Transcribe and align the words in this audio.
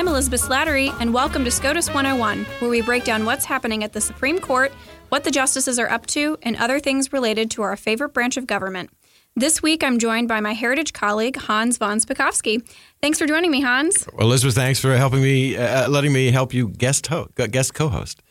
I'm 0.00 0.08
Elizabeth 0.08 0.48
Slattery, 0.48 0.98
and 0.98 1.12
welcome 1.12 1.44
to 1.44 1.50
SCOTUS 1.50 1.88
101, 1.88 2.46
where 2.60 2.70
we 2.70 2.80
break 2.80 3.04
down 3.04 3.26
what's 3.26 3.44
happening 3.44 3.84
at 3.84 3.92
the 3.92 4.00
Supreme 4.00 4.38
Court, 4.38 4.72
what 5.10 5.24
the 5.24 5.30
justices 5.30 5.78
are 5.78 5.90
up 5.90 6.06
to, 6.06 6.38
and 6.40 6.56
other 6.56 6.80
things 6.80 7.12
related 7.12 7.50
to 7.50 7.60
our 7.60 7.76
favorite 7.76 8.14
branch 8.14 8.38
of 8.38 8.46
government. 8.46 8.88
This 9.36 9.62
week, 9.62 9.84
I'm 9.84 9.98
joined 9.98 10.26
by 10.26 10.40
my 10.40 10.54
Heritage 10.54 10.94
colleague, 10.94 11.36
Hans 11.36 11.76
von 11.76 11.98
Spakovsky. 11.98 12.66
Thanks 13.02 13.18
for 13.18 13.26
joining 13.26 13.50
me, 13.50 13.60
Hans. 13.60 14.08
Well, 14.14 14.26
Elizabeth, 14.26 14.54
thanks 14.54 14.80
for 14.80 14.96
helping 14.96 15.20
me, 15.20 15.58
uh, 15.58 15.86
letting 15.90 16.14
me 16.14 16.30
help 16.30 16.54
you 16.54 16.70
guest, 16.70 17.08
ho- 17.08 17.28
guest 17.36 17.74
co-host. 17.74 18.22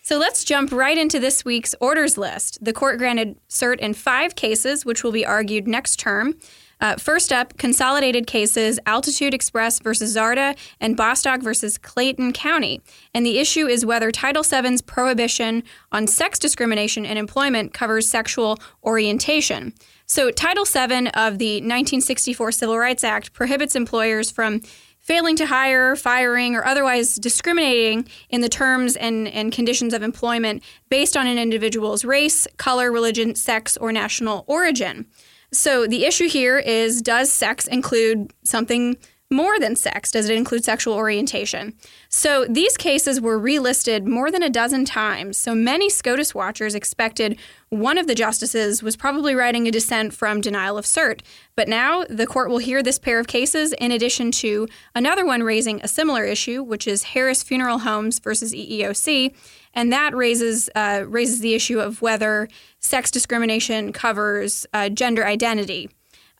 So 0.00 0.16
let's 0.16 0.44
jump 0.44 0.72
right 0.72 0.96
into 0.96 1.20
this 1.20 1.44
week's 1.44 1.74
orders 1.78 2.16
list. 2.16 2.64
The 2.64 2.72
court 2.72 2.96
granted 2.96 3.36
cert 3.50 3.80
in 3.80 3.92
five 3.92 4.34
cases, 4.34 4.86
which 4.86 5.04
will 5.04 5.12
be 5.12 5.26
argued 5.26 5.68
next 5.68 6.00
term. 6.00 6.36
Uh, 6.80 6.96
first 6.96 7.32
up, 7.32 7.56
consolidated 7.58 8.26
cases 8.26 8.78
Altitude 8.86 9.34
Express 9.34 9.80
versus 9.80 10.16
Zarda 10.16 10.56
and 10.80 10.96
Bostock 10.96 11.40
versus 11.40 11.78
Clayton 11.78 12.32
County. 12.32 12.80
And 13.12 13.26
the 13.26 13.38
issue 13.38 13.66
is 13.66 13.84
whether 13.84 14.12
Title 14.12 14.42
VII's 14.42 14.82
prohibition 14.82 15.64
on 15.90 16.06
sex 16.06 16.38
discrimination 16.38 17.04
in 17.04 17.16
employment 17.16 17.74
covers 17.74 18.08
sexual 18.08 18.58
orientation. 18.84 19.72
So, 20.06 20.30
Title 20.30 20.64
VII 20.64 21.08
of 21.08 21.38
the 21.38 21.56
1964 21.56 22.52
Civil 22.52 22.78
Rights 22.78 23.04
Act 23.04 23.32
prohibits 23.32 23.76
employers 23.76 24.30
from 24.30 24.62
failing 25.00 25.36
to 25.36 25.46
hire, 25.46 25.96
firing, 25.96 26.54
or 26.54 26.64
otherwise 26.64 27.16
discriminating 27.16 28.06
in 28.28 28.42
the 28.42 28.48
terms 28.48 28.94
and, 28.96 29.26
and 29.28 29.52
conditions 29.52 29.94
of 29.94 30.02
employment 30.02 30.62
based 30.90 31.16
on 31.16 31.26
an 31.26 31.38
individual's 31.38 32.04
race, 32.04 32.46
color, 32.58 32.92
religion, 32.92 33.34
sex, 33.34 33.76
or 33.78 33.90
national 33.90 34.44
origin. 34.46 35.06
So 35.52 35.86
the 35.86 36.04
issue 36.04 36.28
here 36.28 36.58
is 36.58 37.00
does 37.02 37.32
sex 37.32 37.66
include 37.66 38.32
something 38.44 38.96
more 39.30 39.58
than 39.58 39.76
sex? 39.76 40.10
Does 40.10 40.28
it 40.28 40.36
include 40.36 40.64
sexual 40.64 40.94
orientation? 40.94 41.74
So 42.08 42.46
these 42.46 42.76
cases 42.78 43.20
were 43.20 43.38
relisted 43.38 44.06
more 44.06 44.30
than 44.30 44.42
a 44.42 44.48
dozen 44.48 44.86
times. 44.86 45.36
So 45.36 45.54
many 45.54 45.90
SCOTUS 45.90 46.34
watchers 46.34 46.74
expected 46.74 47.38
one 47.68 47.98
of 47.98 48.06
the 48.06 48.14
justices 48.14 48.82
was 48.82 48.96
probably 48.96 49.34
writing 49.34 49.68
a 49.68 49.70
dissent 49.70 50.14
from 50.14 50.40
denial 50.40 50.78
of 50.78 50.86
cert. 50.86 51.20
But 51.56 51.68
now 51.68 52.04
the 52.08 52.26
court 52.26 52.48
will 52.48 52.58
hear 52.58 52.82
this 52.82 52.98
pair 52.98 53.20
of 53.20 53.26
cases 53.26 53.74
in 53.74 53.92
addition 53.92 54.30
to 54.32 54.66
another 54.94 55.26
one 55.26 55.42
raising 55.42 55.80
a 55.82 55.88
similar 55.88 56.24
issue, 56.24 56.62
which 56.62 56.86
is 56.86 57.02
Harris 57.02 57.42
Funeral 57.42 57.80
Homes 57.80 58.20
versus 58.20 58.54
EEOC. 58.54 59.34
And 59.74 59.92
that 59.92 60.16
raises 60.16 60.70
uh, 60.74 61.04
raises 61.06 61.40
the 61.40 61.54
issue 61.54 61.78
of 61.78 62.00
whether 62.00 62.48
sex 62.80 63.10
discrimination 63.10 63.92
covers 63.92 64.66
uh, 64.72 64.88
gender 64.88 65.26
identity, 65.26 65.90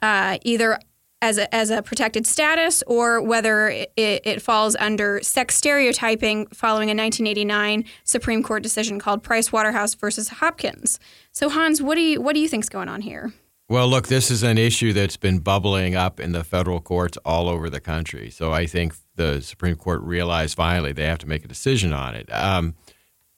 uh, 0.02 0.38
either 0.42 0.78
as 1.20 1.38
a, 1.38 1.52
as 1.54 1.70
a 1.70 1.82
protected 1.82 2.26
status 2.26 2.82
or 2.86 3.20
whether 3.20 3.68
it, 3.68 3.92
it, 3.96 4.42
falls 4.42 4.76
under 4.76 5.20
sex 5.22 5.56
stereotyping 5.56 6.46
following 6.48 6.88
a 6.90 6.94
1989 6.94 7.84
Supreme 8.04 8.42
Court 8.42 8.62
decision 8.62 9.00
called 9.00 9.22
Price 9.22 9.52
Waterhouse 9.52 9.94
versus 9.94 10.28
Hopkins. 10.28 11.00
So 11.32 11.48
Hans, 11.48 11.82
what 11.82 11.96
do 11.96 12.02
you 12.02 12.20
what 12.20 12.34
do 12.34 12.40
you 12.40 12.48
think's 12.48 12.68
going 12.68 12.88
on 12.88 13.00
here? 13.00 13.32
Well, 13.70 13.86
look, 13.86 14.08
this 14.08 14.30
is 14.30 14.42
an 14.42 14.56
issue 14.56 14.94
that's 14.94 15.18
been 15.18 15.40
bubbling 15.40 15.94
up 15.94 16.20
in 16.20 16.32
the 16.32 16.42
federal 16.42 16.80
courts 16.80 17.18
all 17.18 17.50
over 17.50 17.68
the 17.68 17.80
country. 17.80 18.30
So 18.30 18.50
I 18.50 18.64
think 18.64 18.94
the 19.16 19.42
Supreme 19.42 19.76
Court 19.76 20.00
realized 20.00 20.56
finally 20.56 20.92
they 20.92 21.04
have 21.04 21.18
to 21.18 21.28
make 21.28 21.44
a 21.44 21.48
decision 21.48 21.92
on 21.92 22.14
it. 22.14 22.32
Um, 22.32 22.76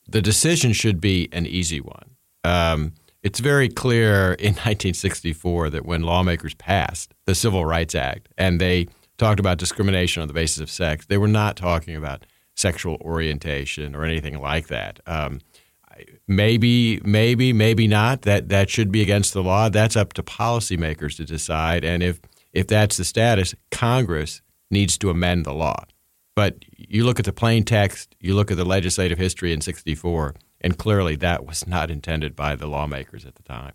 the 0.09 0.23
decision 0.23 0.73
should 0.73 1.01
be 1.01 1.29
an 1.33 1.47
easy 1.47 1.81
one. 1.81 2.10
Um, 2.45 2.95
it's 3.23 3.41
very 3.41 3.69
clear 3.69 4.33
in 4.35 4.55
1964 4.55 5.71
that 5.71 5.85
when 5.85 6.03
lawmakers 6.03 6.55
passed 6.55 7.15
the 7.27 7.35
Civil 7.35 7.65
Rights 7.67 7.95
Act 7.95 8.29
and 8.39 8.61
they 8.61 8.89
talked 9.19 9.41
about 9.41 9.59
discrimination 9.59 10.23
on 10.23 10.29
the 10.29 10.35
basis 10.35 10.59
of 10.59 10.71
sex, 10.71 11.07
they 11.07 11.19
were 11.19 11.29
not 11.29 11.57
talking 11.57 11.97
about 11.97 12.25
sexual 12.57 12.97
orientation 13.01 13.95
or 13.95 14.05
anything 14.05 14.41
like 14.41 14.69
that. 14.69 15.01
Um, 15.07 15.41
maybe, 16.27 17.01
maybe, 17.05 17.53
maybe 17.53 17.87
not. 17.87 18.23
That 18.23 18.49
that 18.49 18.71
should 18.71 18.91
be 18.91 19.03
against 19.03 19.35
the 19.35 19.43
law. 19.43 19.69
That's 19.69 19.97
up 19.97 20.13
to 20.15 20.23
policymakers 20.23 21.17
to 21.17 21.25
decide. 21.25 21.85
And 21.85 22.03
if 22.03 22.21
if 22.53 22.67
that's 22.67 22.97
the 22.97 23.05
status, 23.05 23.55
Congress 23.71 24.43
needs 24.71 24.99
to 24.99 25.11
amend 25.11 25.45
the 25.45 25.55
law. 25.55 25.85
But 26.35 26.65
you 26.77 27.05
look 27.05 27.19
at 27.19 27.25
the 27.25 27.33
plain 27.33 27.65
text, 27.65 28.15
you 28.21 28.35
look 28.35 28.51
at 28.51 28.57
the 28.57 28.65
legislative 28.65 29.19
history 29.19 29.53
in 29.53 29.61
'64 29.61 30.35
and 30.61 30.77
clearly, 30.77 31.17
that 31.17 31.47
was 31.47 31.67
not 31.67 31.91
intended 31.91 32.37
by 32.37 32.57
the 32.57 32.67
lawmakers 32.67 33.25
at 33.25 33.37
the 33.37 33.43
time. 33.43 33.73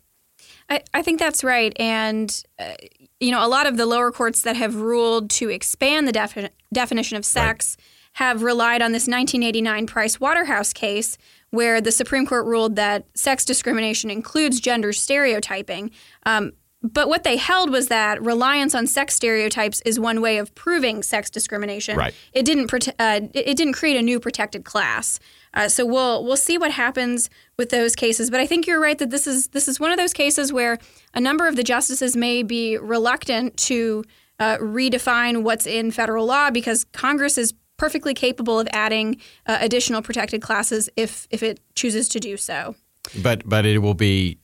I, 0.69 0.81
I 0.93 1.01
think 1.01 1.19
that's 1.19 1.43
right. 1.43 1.73
And, 1.79 2.43
uh, 2.59 2.73
you 3.19 3.31
know, 3.31 3.45
a 3.45 3.49
lot 3.49 3.67
of 3.67 3.77
the 3.77 3.85
lower 3.85 4.11
courts 4.11 4.41
that 4.41 4.55
have 4.55 4.75
ruled 4.75 5.29
to 5.31 5.49
expand 5.49 6.07
the 6.07 6.11
defi- 6.11 6.49
definition 6.73 7.17
of 7.17 7.25
sex 7.25 7.77
right. 7.79 8.25
have 8.25 8.43
relied 8.43 8.81
on 8.81 8.91
this 8.91 9.03
1989 9.03 9.87
Price 9.87 10.19
Waterhouse 10.19 10.73
case, 10.73 11.17
where 11.51 11.81
the 11.81 11.91
Supreme 11.91 12.25
Court 12.25 12.45
ruled 12.45 12.75
that 12.75 13.05
sex 13.15 13.45
discrimination 13.45 14.09
includes 14.09 14.59
gender 14.59 14.91
stereotyping. 14.91 15.91
Um, 16.25 16.53
but 16.93 17.09
what 17.09 17.23
they 17.23 17.37
held 17.37 17.71
was 17.71 17.87
that 17.87 18.21
reliance 18.21 18.75
on 18.75 18.85
sex 18.85 19.15
stereotypes 19.15 19.81
is 19.81 19.99
one 19.99 20.21
way 20.21 20.37
of 20.37 20.53
proving 20.55 21.01
sex 21.01 21.29
discrimination. 21.29 21.97
Right. 21.97 22.13
It 22.33 22.45
didn't 22.45 22.67
prote- 22.67 22.93
uh, 22.99 23.27
it 23.33 23.57
didn't 23.57 23.73
create 23.73 23.97
a 23.97 24.01
new 24.01 24.19
protected 24.19 24.65
class. 24.65 25.19
Uh, 25.53 25.67
so 25.67 25.85
we'll 25.85 26.23
we'll 26.23 26.37
see 26.37 26.57
what 26.57 26.71
happens 26.71 27.29
with 27.57 27.69
those 27.69 27.95
cases. 27.95 28.29
But 28.29 28.39
I 28.39 28.45
think 28.45 28.67
you're 28.67 28.79
right 28.79 28.97
that 28.97 29.09
this 29.09 29.25
is 29.25 29.47
this 29.49 29.67
is 29.67 29.79
one 29.79 29.91
of 29.91 29.97
those 29.97 30.13
cases 30.13 30.53
where 30.53 30.77
a 31.13 31.19
number 31.19 31.47
of 31.47 31.55
the 31.55 31.63
justices 31.63 32.15
may 32.15 32.43
be 32.43 32.77
reluctant 32.77 33.57
to 33.57 34.03
uh, 34.39 34.57
redefine 34.57 35.43
what's 35.43 35.65
in 35.65 35.91
federal 35.91 36.25
law 36.25 36.51
because 36.51 36.83
Congress 36.91 37.37
is 37.37 37.53
perfectly 37.77 38.13
capable 38.13 38.59
of 38.59 38.67
adding 38.71 39.19
uh, 39.47 39.57
additional 39.59 40.01
protected 40.01 40.41
classes 40.41 40.89
if 40.95 41.27
if 41.31 41.41
it 41.41 41.59
chooses 41.73 42.07
to 42.09 42.19
do 42.19 42.37
so. 42.37 42.75
But 43.23 43.47
but 43.47 43.65
it 43.65 43.79
will 43.79 43.93
be 43.93 44.39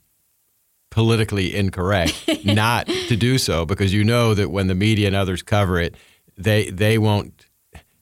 politically 0.91 1.55
incorrect 1.55 2.29
not 2.45 2.85
to 2.85 3.15
do 3.15 3.39
so 3.39 3.65
because 3.65 3.91
you 3.91 4.03
know 4.03 4.35
that 4.35 4.51
when 4.51 4.67
the 4.67 4.75
media 4.75 5.07
and 5.07 5.15
others 5.15 5.41
cover 5.41 5.79
it, 5.79 5.95
they 6.37 6.69
they 6.69 6.99
won't 6.99 7.47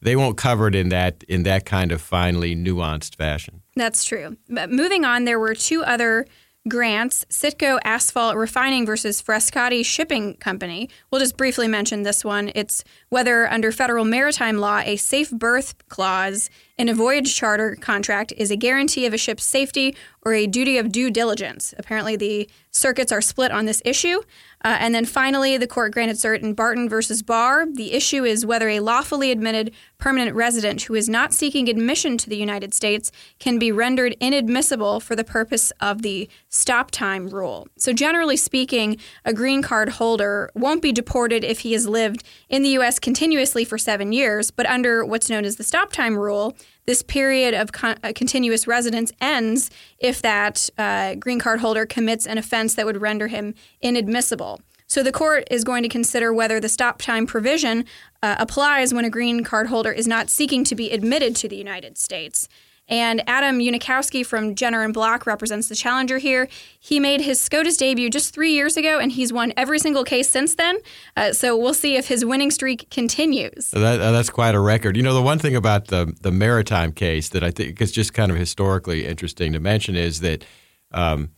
they 0.01 0.15
won't 0.15 0.37
cover 0.37 0.67
it 0.67 0.75
in 0.75 0.89
that 0.89 1.23
in 1.23 1.43
that 1.43 1.65
kind 1.65 1.93
of 1.93 2.01
finely 2.01 2.55
nuanced 2.55 3.15
fashion. 3.15 3.61
That's 3.75 4.03
true. 4.03 4.35
But 4.49 4.69
moving 4.69 5.05
on, 5.05 5.23
there 5.23 5.39
were 5.39 5.55
two 5.55 5.83
other 5.83 6.25
grants 6.67 7.25
Citgo 7.29 7.79
Asphalt 7.83 8.35
Refining 8.35 8.85
versus 8.85 9.21
Frescati 9.21 9.85
Shipping 9.85 10.35
Company. 10.35 10.89
We'll 11.09 11.21
just 11.21 11.37
briefly 11.37 11.67
mention 11.67 12.03
this 12.03 12.25
one. 12.25 12.51
It's 12.55 12.83
whether 13.09 13.47
under 13.47 13.71
federal 13.71 14.05
maritime 14.05 14.57
law 14.57 14.81
a 14.83 14.97
safe 14.97 15.31
berth 15.31 15.75
clause 15.87 16.49
in 16.79 16.87
a 16.87 16.93
voyage 16.93 17.35
charter 17.35 17.75
contract 17.75 18.31
is 18.37 18.49
a 18.49 18.55
guarantee 18.55 19.05
of 19.05 19.13
a 19.13 19.17
ship's 19.17 19.43
safety 19.43 19.95
or 20.21 20.33
a 20.33 20.47
duty 20.47 20.77
of 20.77 20.91
due 20.91 21.11
diligence. 21.11 21.73
Apparently, 21.77 22.15
the 22.15 22.49
circuits 22.71 23.11
are 23.11 23.21
split 23.21 23.51
on 23.51 23.65
this 23.65 23.81
issue. 23.83 24.21
Uh, 24.63 24.75
and 24.79 24.93
then 24.93 25.05
finally, 25.05 25.57
the 25.57 25.67
court 25.67 25.93
granted 25.93 26.17
cert 26.17 26.41
in 26.41 26.53
Barton 26.53 26.89
versus 26.89 27.21
Barr. 27.21 27.65
The 27.65 27.93
issue 27.93 28.25
is 28.25 28.45
whether 28.45 28.67
a 28.67 28.81
lawfully 28.81 29.31
admitted 29.31 29.73
permanent 29.97 30.35
resident 30.35 30.83
who 30.83 30.95
is 30.95 31.07
not 31.07 31.33
seeking 31.33 31.69
admission 31.69 32.17
to 32.17 32.29
the 32.29 32.35
United 32.35 32.73
States 32.73 33.11
can 33.39 33.57
be 33.57 33.71
rendered 33.71 34.15
inadmissible 34.19 34.99
for 34.99 35.15
the 35.15 35.23
purpose 35.23 35.71
of 35.79 36.01
the 36.01 36.29
stop 36.49 36.91
time 36.91 37.29
rule. 37.29 37.67
So, 37.77 37.93
generally 37.93 38.37
speaking, 38.37 38.97
a 39.23 39.33
green 39.33 39.61
card 39.61 39.89
holder 39.89 40.51
won't 40.55 40.81
be 40.81 40.91
deported 40.91 41.43
if 41.45 41.59
he 41.59 41.71
has 41.73 41.87
lived 41.87 42.23
in 42.49 42.61
the 42.61 42.69
U.S. 42.69 42.99
continuously 42.99 43.63
for 43.63 43.77
seven 43.77 44.11
years, 44.11 44.51
but 44.51 44.65
under 44.65 45.05
what's 45.05 45.29
known 45.29 45.45
as 45.45 45.55
the 45.55 45.63
stop 45.63 45.93
time 45.93 46.17
rule, 46.17 46.55
this 46.85 47.01
period 47.03 47.53
of 47.53 47.71
con- 47.71 47.99
uh, 48.03 48.11
continuous 48.15 48.67
residence 48.67 49.11
ends 49.21 49.69
if 49.99 50.21
that 50.21 50.69
uh, 50.77 51.15
green 51.15 51.39
card 51.39 51.59
holder 51.59 51.85
commits 51.85 52.25
an 52.25 52.37
offense 52.37 52.73
that 52.75 52.85
would 52.85 53.01
render 53.01 53.27
him 53.27 53.53
inadmissible. 53.81 54.61
So 54.87 55.03
the 55.03 55.11
court 55.11 55.47
is 55.51 55.63
going 55.63 55.83
to 55.83 55.89
consider 55.89 56.33
whether 56.33 56.59
the 56.59 56.67
stop 56.67 56.99
time 56.99 57.27
provision 57.27 57.85
uh, 58.23 58.37
applies 58.39 58.91
when 58.91 59.05
a 59.05 59.09
green 59.09 59.43
card 59.43 59.67
holder 59.67 59.91
is 59.91 60.07
not 60.07 60.31
seeking 60.31 60.63
to 60.63 60.73
be 60.73 60.89
admitted 60.89 61.35
to 61.37 61.47
the 61.47 61.55
United 61.57 61.95
States. 61.97 62.49
And 62.89 63.23
Adam 63.27 63.59
Unikowski 63.59 64.25
from 64.25 64.55
Jenner 64.55 64.83
and 64.83 64.93
Block 64.93 65.25
represents 65.25 65.69
the 65.69 65.75
challenger 65.75 66.17
here. 66.17 66.49
He 66.79 66.99
made 66.99 67.21
his 67.21 67.39
SCOTUS 67.39 67.77
debut 67.77 68.09
just 68.09 68.33
three 68.33 68.51
years 68.51 68.75
ago, 68.75 68.99
and 68.99 69.11
he's 69.11 69.31
won 69.31 69.53
every 69.55 69.79
single 69.79 70.03
case 70.03 70.29
since 70.29 70.55
then. 70.55 70.79
Uh, 71.15 71.31
so 71.31 71.55
we'll 71.55 71.75
see 71.75 71.95
if 71.95 72.07
his 72.07 72.25
winning 72.25 72.51
streak 72.51 72.89
continues. 72.89 73.71
That, 73.71 74.01
uh, 74.01 74.11
that's 74.11 74.31
quite 74.31 74.55
a 74.55 74.59
record. 74.59 74.97
You 74.97 75.03
know, 75.03 75.13
the 75.13 75.21
one 75.21 75.39
thing 75.39 75.55
about 75.55 75.87
the 75.87 76.13
the 76.21 76.31
maritime 76.31 76.91
case 76.91 77.29
that 77.29 77.43
I 77.43 77.51
think 77.51 77.79
is 77.79 77.91
just 77.91 78.13
kind 78.13 78.31
of 78.31 78.37
historically 78.37 79.05
interesting 79.05 79.53
to 79.53 79.59
mention 79.59 79.95
is 79.95 80.19
that. 80.21 80.43
Um, 80.91 81.31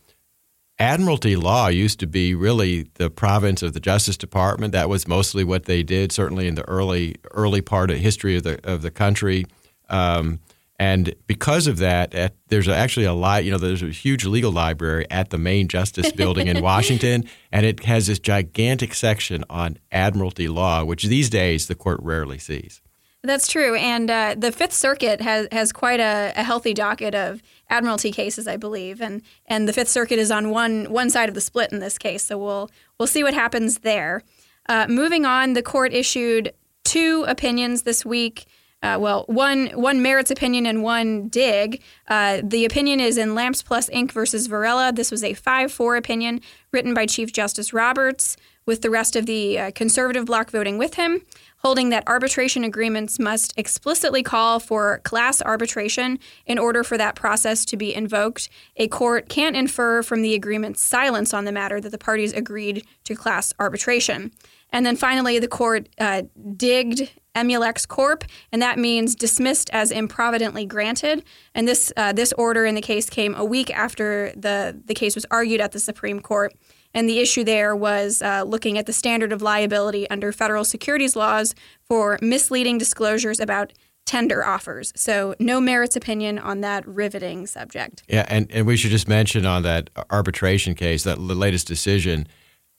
Admiralty 0.78 1.36
law 1.36 1.68
used 1.68 2.00
to 2.00 2.08
be 2.08 2.34
really 2.34 2.88
the 2.94 3.08
province 3.08 3.62
of 3.62 3.72
the 3.72 3.78
Justice 3.78 4.16
Department. 4.16 4.72
That 4.72 4.88
was 4.88 5.06
mostly 5.06 5.44
what 5.44 5.66
they 5.66 5.84
did, 5.84 6.10
certainly 6.10 6.48
in 6.48 6.56
the 6.56 6.66
early 6.68 7.14
early 7.30 7.60
part 7.60 7.92
of 7.92 7.98
history 7.98 8.36
of 8.36 8.42
the 8.42 8.58
of 8.64 8.82
the 8.82 8.90
country. 8.90 9.44
Um, 9.88 10.40
and 10.82 11.14
because 11.28 11.68
of 11.68 11.76
that, 11.76 12.12
at, 12.12 12.34
there's 12.48 12.66
actually 12.66 13.06
a 13.06 13.12
lot, 13.12 13.44
you 13.44 13.52
know, 13.52 13.58
there's 13.58 13.84
a 13.84 13.90
huge 13.90 14.24
legal 14.24 14.50
library 14.50 15.06
at 15.12 15.30
the 15.30 15.38
main 15.38 15.68
Justice 15.68 16.10
Building 16.20 16.48
in 16.48 16.60
Washington, 16.60 17.24
and 17.52 17.64
it 17.64 17.84
has 17.84 18.08
this 18.08 18.18
gigantic 18.18 18.92
section 18.92 19.44
on 19.48 19.78
admiralty 19.92 20.48
law, 20.48 20.82
which 20.82 21.04
these 21.04 21.30
days 21.30 21.68
the 21.68 21.76
court 21.76 22.00
rarely 22.02 22.36
sees. 22.36 22.82
That's 23.22 23.46
true, 23.46 23.76
and 23.76 24.10
uh, 24.10 24.34
the 24.36 24.50
Fifth 24.50 24.72
Circuit 24.72 25.20
has 25.20 25.46
has 25.52 25.70
quite 25.70 26.00
a, 26.00 26.32
a, 26.34 26.42
healthy 26.42 26.74
docket 26.74 27.14
of 27.14 27.40
admiralty 27.70 28.10
cases, 28.10 28.48
I 28.48 28.56
believe, 28.56 29.00
and 29.00 29.22
and 29.46 29.68
the 29.68 29.72
Fifth 29.72 29.90
Circuit 29.90 30.18
is 30.18 30.32
on 30.32 30.50
one 30.50 30.86
one 30.86 31.10
side 31.10 31.28
of 31.28 31.36
the 31.36 31.40
split 31.40 31.70
in 31.70 31.78
this 31.78 31.96
case. 31.96 32.24
So 32.24 32.36
we'll 32.36 32.68
we'll 32.98 33.06
see 33.06 33.22
what 33.22 33.34
happens 33.34 33.78
there. 33.78 34.24
Uh, 34.68 34.86
moving 34.88 35.24
on, 35.24 35.52
the 35.52 35.62
court 35.62 35.92
issued 35.92 36.52
two 36.82 37.24
opinions 37.28 37.82
this 37.82 38.04
week. 38.04 38.46
Uh, 38.82 38.98
well, 39.00 39.24
one 39.28 39.68
one 39.68 40.02
merits 40.02 40.30
opinion 40.30 40.66
and 40.66 40.82
one 40.82 41.28
dig. 41.28 41.82
Uh, 42.08 42.40
the 42.42 42.64
opinion 42.64 43.00
is 43.00 43.16
in 43.16 43.34
Lamps 43.34 43.62
Plus 43.62 43.88
Inc. 43.90 44.12
versus 44.12 44.46
Varela. 44.46 44.92
This 44.92 45.10
was 45.10 45.22
a 45.22 45.34
5 45.34 45.70
4 45.70 45.96
opinion 45.96 46.40
written 46.72 46.94
by 46.94 47.06
Chief 47.06 47.32
Justice 47.32 47.72
Roberts, 47.72 48.36
with 48.66 48.82
the 48.82 48.90
rest 48.90 49.14
of 49.14 49.26
the 49.26 49.58
uh, 49.58 49.70
conservative 49.72 50.24
bloc 50.24 50.50
voting 50.50 50.78
with 50.78 50.94
him 50.94 51.22
holding 51.62 51.90
that 51.90 52.02
arbitration 52.06 52.64
agreements 52.64 53.18
must 53.18 53.54
explicitly 53.56 54.22
call 54.22 54.58
for 54.58 54.98
class 55.00 55.40
arbitration 55.42 56.18
in 56.44 56.58
order 56.58 56.82
for 56.82 56.98
that 56.98 57.14
process 57.14 57.64
to 57.64 57.76
be 57.76 57.94
invoked. 57.94 58.48
A 58.76 58.88
court 58.88 59.28
can't 59.28 59.56
infer 59.56 60.02
from 60.02 60.22
the 60.22 60.34
agreement's 60.34 60.82
silence 60.82 61.32
on 61.32 61.44
the 61.44 61.52
matter 61.52 61.80
that 61.80 61.90
the 61.90 61.98
parties 61.98 62.32
agreed 62.32 62.84
to 63.04 63.14
class 63.14 63.54
arbitration. 63.58 64.32
And 64.70 64.84
then 64.84 64.96
finally, 64.96 65.38
the 65.38 65.48
court 65.48 65.88
uh, 65.98 66.22
digged 66.56 67.10
Emulex 67.34 67.86
Corp, 67.86 68.24
and 68.50 68.60
that 68.60 68.78
means 68.78 69.14
dismissed 69.14 69.70
as 69.70 69.90
improvidently 69.90 70.66
granted. 70.66 71.24
And 71.54 71.66
this 71.66 71.92
uh, 71.96 72.12
this 72.12 72.32
order 72.34 72.66
in 72.66 72.74
the 72.74 72.82
case 72.82 73.08
came 73.08 73.34
a 73.34 73.44
week 73.44 73.70
after 73.70 74.32
the 74.36 74.80
the 74.84 74.94
case 74.94 75.14
was 75.14 75.26
argued 75.30 75.60
at 75.60 75.72
the 75.72 75.80
Supreme 75.80 76.20
Court. 76.20 76.52
And 76.94 77.08
the 77.08 77.20
issue 77.20 77.42
there 77.42 77.74
was 77.74 78.20
uh, 78.20 78.42
looking 78.42 78.76
at 78.76 78.84
the 78.84 78.92
standard 78.92 79.32
of 79.32 79.40
liability 79.40 80.08
under 80.10 80.30
federal 80.30 80.62
securities 80.62 81.16
laws 81.16 81.54
for 81.84 82.18
misleading 82.20 82.76
disclosures 82.76 83.40
about 83.40 83.72
tender 84.04 84.44
offers. 84.44 84.92
So, 84.96 85.34
no 85.38 85.60
merits 85.60 85.96
opinion 85.96 86.38
on 86.38 86.60
that 86.60 86.86
riveting 86.86 87.46
subject. 87.46 88.02
Yeah, 88.08 88.26
and, 88.28 88.50
and 88.50 88.66
we 88.66 88.76
should 88.76 88.90
just 88.90 89.08
mention 89.08 89.46
on 89.46 89.62
that 89.62 89.90
arbitration 90.10 90.74
case, 90.74 91.04
that 91.04 91.16
the 91.16 91.34
latest 91.34 91.66
decision, 91.66 92.26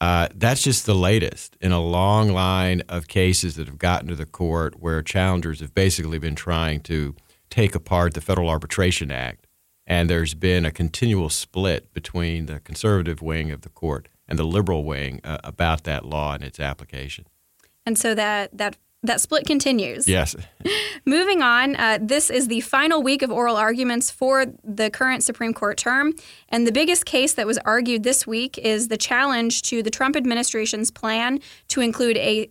uh, 0.04 0.28
that's 0.36 0.62
just 0.62 0.86
the 0.86 0.94
latest 0.94 1.56
in 1.62 1.72
a 1.72 1.80
long 1.80 2.28
line 2.28 2.82
of 2.90 3.08
cases 3.08 3.56
that 3.56 3.68
have 3.68 3.78
gotten 3.78 4.10
to 4.10 4.16
the 4.16 4.26
court 4.26 4.82
where 4.82 5.02
challengers 5.02 5.62
have 5.62 5.74
basically 5.74 6.20
been 6.20 6.36
trying 6.36 6.82
to 6.82 7.16
take 7.50 7.74
apart 7.74 8.14
the 8.14 8.20
Federal 8.20 8.50
Arbitration 8.50 9.12
Act 9.12 9.48
and 9.88 10.10
there's 10.10 10.34
been 10.34 10.66
a 10.66 10.72
continual 10.72 11.30
split 11.30 11.94
between 11.94 12.48
the 12.48 12.60
conservative 12.60 13.22
wing 13.22 13.50
of 13.50 13.62
the 13.62 13.70
court 13.70 14.10
and 14.28 14.38
the 14.38 14.44
liberal 14.44 14.84
wing 14.84 15.22
uh, 15.24 15.38
about 15.42 15.86
that 15.86 16.04
law 16.04 16.34
and 16.34 16.44
its 16.44 16.60
application. 16.60 17.26
And 17.86 17.98
so 17.98 18.14
that 18.14 18.58
that 18.58 18.76
that 19.04 19.22
split 19.22 19.46
continues. 19.46 20.08
Yes. 20.08 20.36
Moving 21.06 21.42
on, 21.42 21.76
uh, 21.76 22.00
this 22.02 22.30
is 22.30 22.48
the 22.48 22.62
final 22.62 23.04
week 23.04 23.22
of 23.22 23.32
oral 23.32 23.58
arguments 23.58 24.10
for 24.10 24.46
the 24.64 24.90
current 24.90 25.24
Supreme 25.24 25.54
Court 25.54 25.78
term. 25.78 26.14
And 26.50 26.66
the 26.66 26.72
biggest 26.72 27.06
case 27.06 27.34
that 27.34 27.46
was 27.46 27.58
argued 27.60 28.04
this 28.04 28.26
week 28.26 28.58
is 28.58 28.88
the 28.88 28.98
challenge 28.98 29.62
to 29.64 29.84
the 29.84 29.90
Trump 29.90 30.16
administration's 30.16 30.90
plan 30.90 31.40
to 31.68 31.82
include 31.82 32.18
a, 32.18 32.50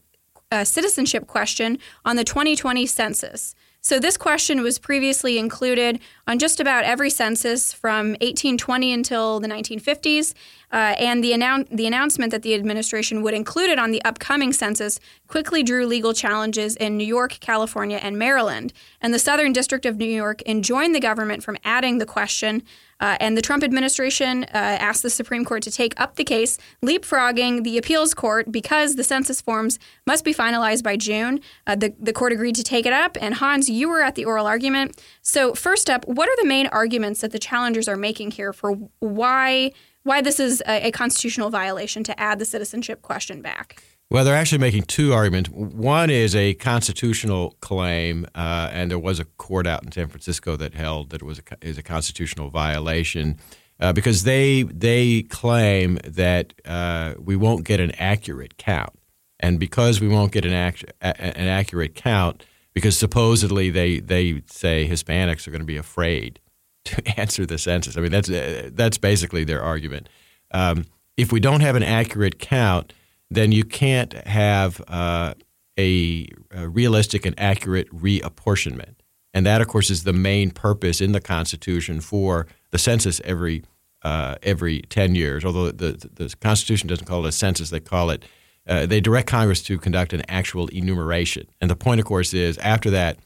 a 0.51 0.67
citizenship 0.67 1.27
question 1.27 1.79
on 2.05 2.17
the 2.17 2.25
2020 2.25 2.87
census. 2.87 3.55
So, 3.85 3.99
this 3.99 4.17
question 4.17 4.63
was 4.63 4.79
previously 4.79 5.39
included 5.39 5.99
on 6.29 6.39
just 6.39 6.61
about 6.61 6.85
every 6.85 7.11
census 7.11 7.73
from 7.73 8.11
1820 8.21 8.93
until 8.93 9.41
the 9.41 9.49
1950s. 9.49 10.35
Uh, 10.73 10.95
and 10.99 11.23
the, 11.23 11.33
annou- 11.33 11.69
the 11.71 11.87
announcement 11.87 12.31
that 12.31 12.43
the 12.43 12.55
administration 12.55 13.23
would 13.23 13.35
include 13.35 13.71
it 13.71 13.79
on 13.79 13.91
the 13.91 14.03
upcoming 14.05 14.53
census 14.53 14.99
quickly 15.29 15.63
drew 15.63 15.87
legal 15.87 16.15
challenges 16.15 16.77
in 16.77 16.97
New 16.97 17.07
York, 17.07 17.39
California, 17.41 17.99
and 17.99 18.19
Maryland. 18.19 18.73
And 19.01 19.13
the 19.13 19.19
Southern 19.19 19.53
District 19.53 19.85
of 19.85 19.97
New 19.97 20.07
York 20.07 20.43
enjoined 20.47 20.95
the 20.95 21.01
government 21.01 21.43
from 21.43 21.59
adding 21.65 21.99
the 21.99 22.07
question 22.07 22.63
uh, 23.03 23.17
and 23.19 23.37
the 23.37 23.43
Trump 23.43 23.65
administration 23.65 24.45
uh, 24.45 24.49
asked 24.53 25.03
the 25.03 25.11
Supreme 25.11 25.45
Court 25.45 25.65
to 25.65 25.73
take 25.73 25.99
up 26.01 26.15
the 26.15 26.23
case, 26.23 26.57
leapfrogging 26.85 27.65
the 27.65 27.77
appeals 27.77 28.15
court 28.15 28.53
because 28.53 28.95
the 28.95 29.03
census 29.03 29.41
forms 29.41 29.81
must 30.07 30.25
be 30.25 30.33
finalized 30.33 30.85
by 30.85 30.97
June. 30.97 31.41
Uh, 31.67 31.75
the, 31.75 31.93
the 31.99 32.13
court 32.13 32.33
agreed 32.33 32.55
to 32.55 32.63
take 32.63 32.87
it 32.87 32.93
up, 32.93 33.19
and 33.21 33.35
Hans, 33.35 33.69
you 33.69 33.89
were 33.89 34.03
at 34.03 34.15
the 34.15 34.25
oral 34.25 34.47
argument. 34.47 35.03
So, 35.21 35.53
first 35.53 35.91
up, 35.91 36.07
what 36.07 36.29
are 36.29 36.37
the 36.41 36.47
main 36.47 36.69
arguments 36.69 37.23
that 37.23 37.33
the 37.33 37.41
challengers 37.41 37.89
are 37.89 37.97
making 37.97 38.31
here 38.31 38.53
for 38.53 38.75
why 39.01 39.73
why 40.03 40.21
this 40.21 40.41
is 40.41 40.63
a, 40.67 40.89
a 40.89 40.91
constitutional 40.91 41.51
violation 41.51 42.05
to 42.05 42.21
add 42.21 42.39
the 42.39 42.45
citizenship 42.45 43.03
question 43.03 43.43
back? 43.43 43.83
Well, 44.11 44.25
they're 44.25 44.37
actually 44.37 44.59
making 44.59 44.83
two 44.83 45.15
arguments. 45.15 45.49
One 45.49 46.11
is 46.11 46.37
a 46.37 46.53
constitutional 46.55 47.57
claim, 47.61 48.27
uh, 48.35 48.69
and 48.71 48.91
there 48.91 48.99
was 48.99 49.19
a 49.19 49.25
court 49.25 49.67
out 49.67 49.83
in 49.85 49.91
San 49.91 50.09
Francisco 50.09 50.55
that 50.57 50.75
held 50.75 51.11
that 51.11 51.23
it 51.23 51.25
was 51.25 51.39
a, 51.39 51.67
is 51.67 51.79
a 51.79 51.83
constitutional 51.83 52.51
violation 52.51 53.39
uh, 53.81 53.93
because 53.93 54.25
they 54.25 54.65
they 54.65 55.23
claim 55.23 55.99
that 56.05 56.53
uh, 56.67 57.15
we 57.19 57.37
won't 57.37 57.65
get 57.65 57.81
an 57.81 57.91
accurate 57.93 58.59
count, 58.59 58.93
and 59.41 59.59
because 59.59 60.01
we 60.01 60.09
won't 60.09 60.31
get 60.31 60.45
an 60.45 60.53
act, 60.53 60.85
an 61.01 61.49
accurate 61.49 61.95
count, 61.95 62.45
because 62.75 62.99
supposedly 62.99 63.71
they 63.71 63.99
they 63.99 64.43
say 64.47 64.87
Hispanics 64.87 65.49
are 65.49 65.51
going 65.51 65.63
to 65.63 65.67
be 65.67 65.79
afraid 65.79 66.39
to 66.85 67.03
answer 67.21 67.47
the 67.47 67.59
census. 67.59 67.97
I 67.97 68.01
mean, 68.01 68.13
that's 68.13 68.31
that's 68.73 68.99
basically 68.99 69.45
their 69.45 69.63
argument. 69.63 70.09
Um, 70.51 70.87
if 71.17 71.33
we 71.33 71.41
don't 71.41 71.61
have 71.61 71.77
an 71.77 71.83
accurate 71.83 72.39
count 72.39 72.93
then 73.33 73.51
you 73.51 73.65
can't 73.65 74.13
have 74.27 74.83
uh, 74.89 75.35
a, 75.79 76.29
a, 76.55 76.69
realistic 76.69 77.25
and 77.25 77.39
accurate 77.39 77.89
reapportionment. 77.91 78.97
And 79.33 79.47
that, 79.47 79.63
of 79.63 79.69
course, 79.69 79.89
is 79.89 80.05
the 80.05 80.13
main 80.13 80.51
purpose 80.51 81.01
in 81.01 81.13
the 81.13 81.21
Constitution 81.21 82.01
for 82.03 82.47
the 82.71 82.79
census 82.79 83.21
every 83.25 83.65
uh, 84.03 84.35
every 84.43 84.83
ten 84.83 85.15
years. 85.15 85.45
Although 85.45 85.71
the, 85.71 85.93
the, 85.93 86.27
the 86.27 86.37
Constitution 86.41 86.89
doesn't 86.89 87.07
call 87.07 87.25
it 87.25 87.29
a 87.29 87.33
census, 87.33 87.71
they 87.71 87.81
call 87.81 88.11
it 88.11 88.25
uh, 88.67 88.85
they 88.85 89.01
direct 89.01 89.29
Congress 89.29 89.63
to 89.63 89.79
conduct 89.79 90.13
an 90.13 90.23
actual 90.29 90.69
enumeration. 90.69 91.49
And 91.61 91.71
the 91.71 91.77
point, 91.77 92.01
of 92.01 92.07
course, 92.07 92.35
is 92.35 92.59
after 92.59 92.91
that, 92.91 93.19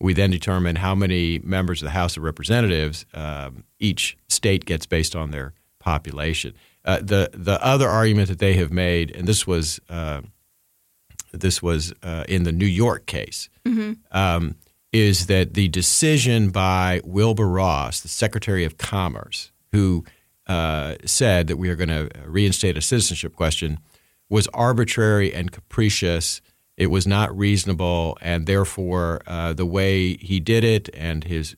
we 0.00 0.12
then 0.14 0.30
determine 0.30 0.76
how 0.76 0.94
many 0.94 1.38
members 1.40 1.82
of 1.82 1.86
the 1.86 1.90
House 1.90 2.16
of 2.16 2.22
Representatives 2.22 3.04
um, 3.14 3.64
each 3.78 4.16
state 4.28 4.64
gets 4.64 4.86
based 4.86 5.16
on 5.16 5.30
their 5.30 5.54
population. 5.78 6.54
Uh, 6.84 6.98
the 7.02 7.30
the 7.32 7.62
other 7.64 7.88
argument 7.88 8.28
that 8.28 8.38
they 8.38 8.54
have 8.54 8.72
made, 8.72 9.14
and 9.14 9.26
this 9.26 9.46
was 9.46 9.80
uh, 9.88 10.22
this 11.32 11.62
was 11.62 11.92
uh, 12.02 12.24
in 12.28 12.44
the 12.44 12.52
New 12.52 12.66
York 12.66 13.06
case, 13.06 13.48
mm-hmm. 13.64 13.92
um, 14.12 14.54
is 14.92 15.26
that 15.26 15.54
the 15.54 15.68
decision 15.68 16.50
by 16.50 17.00
Wilbur 17.04 17.48
Ross, 17.48 18.00
the 18.00 18.08
Secretary 18.08 18.64
of 18.64 18.78
Commerce, 18.78 19.52
who 19.72 20.04
uh, 20.46 20.94
said 21.04 21.46
that 21.48 21.56
we 21.56 21.68
are 21.68 21.76
going 21.76 21.88
to 21.88 22.08
reinstate 22.24 22.76
a 22.76 22.82
citizenship 22.82 23.36
question, 23.36 23.78
was 24.30 24.46
arbitrary 24.48 25.32
and 25.34 25.52
capricious. 25.52 26.40
It 26.78 26.86
was 26.86 27.06
not 27.06 27.36
reasonable, 27.36 28.16
and 28.22 28.46
therefore, 28.46 29.20
uh, 29.26 29.52
the 29.52 29.66
way 29.66 30.16
he 30.16 30.40
did 30.40 30.64
it 30.64 30.88
and 30.94 31.24
his 31.24 31.56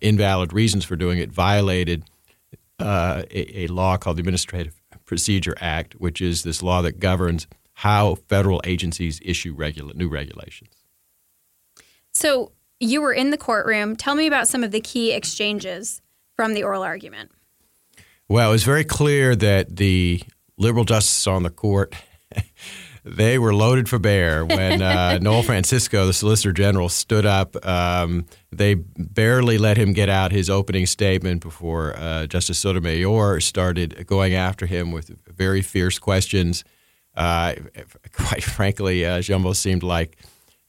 invalid 0.00 0.52
reasons 0.52 0.84
for 0.84 0.96
doing 0.96 1.18
it 1.18 1.32
violated 1.32 2.04
uh, 2.78 3.22
a, 3.30 3.64
a, 3.64 3.66
law 3.68 3.96
called 3.96 4.16
the 4.16 4.20
Administrative 4.20 4.74
Procedure 5.04 5.56
Act, 5.60 5.94
which 5.94 6.20
is 6.20 6.42
this 6.42 6.62
law 6.62 6.82
that 6.82 6.98
governs 6.98 7.46
how 7.74 8.14
federal 8.28 8.60
agencies 8.64 9.20
issue 9.24 9.54
regula- 9.54 9.94
new 9.94 10.08
regulations. 10.08 10.84
So 12.12 12.52
you 12.78 13.00
were 13.00 13.12
in 13.12 13.30
the 13.30 13.36
courtroom. 13.36 13.96
Tell 13.96 14.14
me 14.14 14.26
about 14.26 14.48
some 14.48 14.64
of 14.64 14.70
the 14.70 14.80
key 14.80 15.12
exchanges 15.12 16.00
from 16.34 16.54
the 16.54 16.62
oral 16.62 16.82
argument. 16.82 17.30
Well, 18.28 18.50
it 18.50 18.52
was 18.52 18.64
very 18.64 18.84
clear 18.84 19.36
that 19.36 19.76
the 19.76 20.22
liberal 20.56 20.84
justices 20.84 21.26
on 21.26 21.42
the 21.42 21.50
court 21.50 21.94
they 23.04 23.38
were 23.38 23.54
loaded 23.54 23.88
for 23.88 23.98
bear 23.98 24.44
when 24.44 24.82
uh, 24.82 25.18
Noel 25.22 25.42
Francisco, 25.42 26.06
the 26.06 26.12
Solicitor 26.12 26.52
General, 26.52 26.88
stood 26.88 27.24
up. 27.24 27.56
Um, 27.66 28.26
they 28.52 28.74
barely 28.74 29.58
let 29.58 29.76
him 29.76 29.92
get 29.92 30.08
out 30.08 30.32
his 30.32 30.50
opening 30.50 30.86
statement 30.86 31.42
before 31.42 31.96
uh, 31.96 32.26
Justice 32.26 32.58
Sotomayor 32.58 33.40
started 33.40 34.06
going 34.06 34.34
after 34.34 34.66
him 34.66 34.92
with 34.92 35.10
very 35.26 35.62
fierce 35.62 35.98
questions. 35.98 36.64
Uh, 37.16 37.54
quite 38.12 38.44
frankly, 38.44 39.04
uh, 39.04 39.20
Jumbo 39.20 39.52
seemed 39.52 39.82
like 39.82 40.18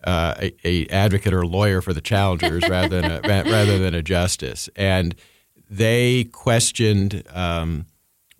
uh, 0.03 0.35
a, 0.39 0.53
a, 0.63 0.87
advocate 0.87 1.33
or 1.33 1.45
lawyer 1.45 1.81
for 1.81 1.93
the 1.93 2.01
challengers 2.01 2.67
rather 2.67 3.01
than 3.01 3.11
a, 3.11 3.21
rather 3.27 3.77
than 3.77 3.93
a 3.93 4.01
justice, 4.01 4.67
and 4.75 5.15
they 5.69 6.23
questioned 6.25 7.23
um, 7.31 7.85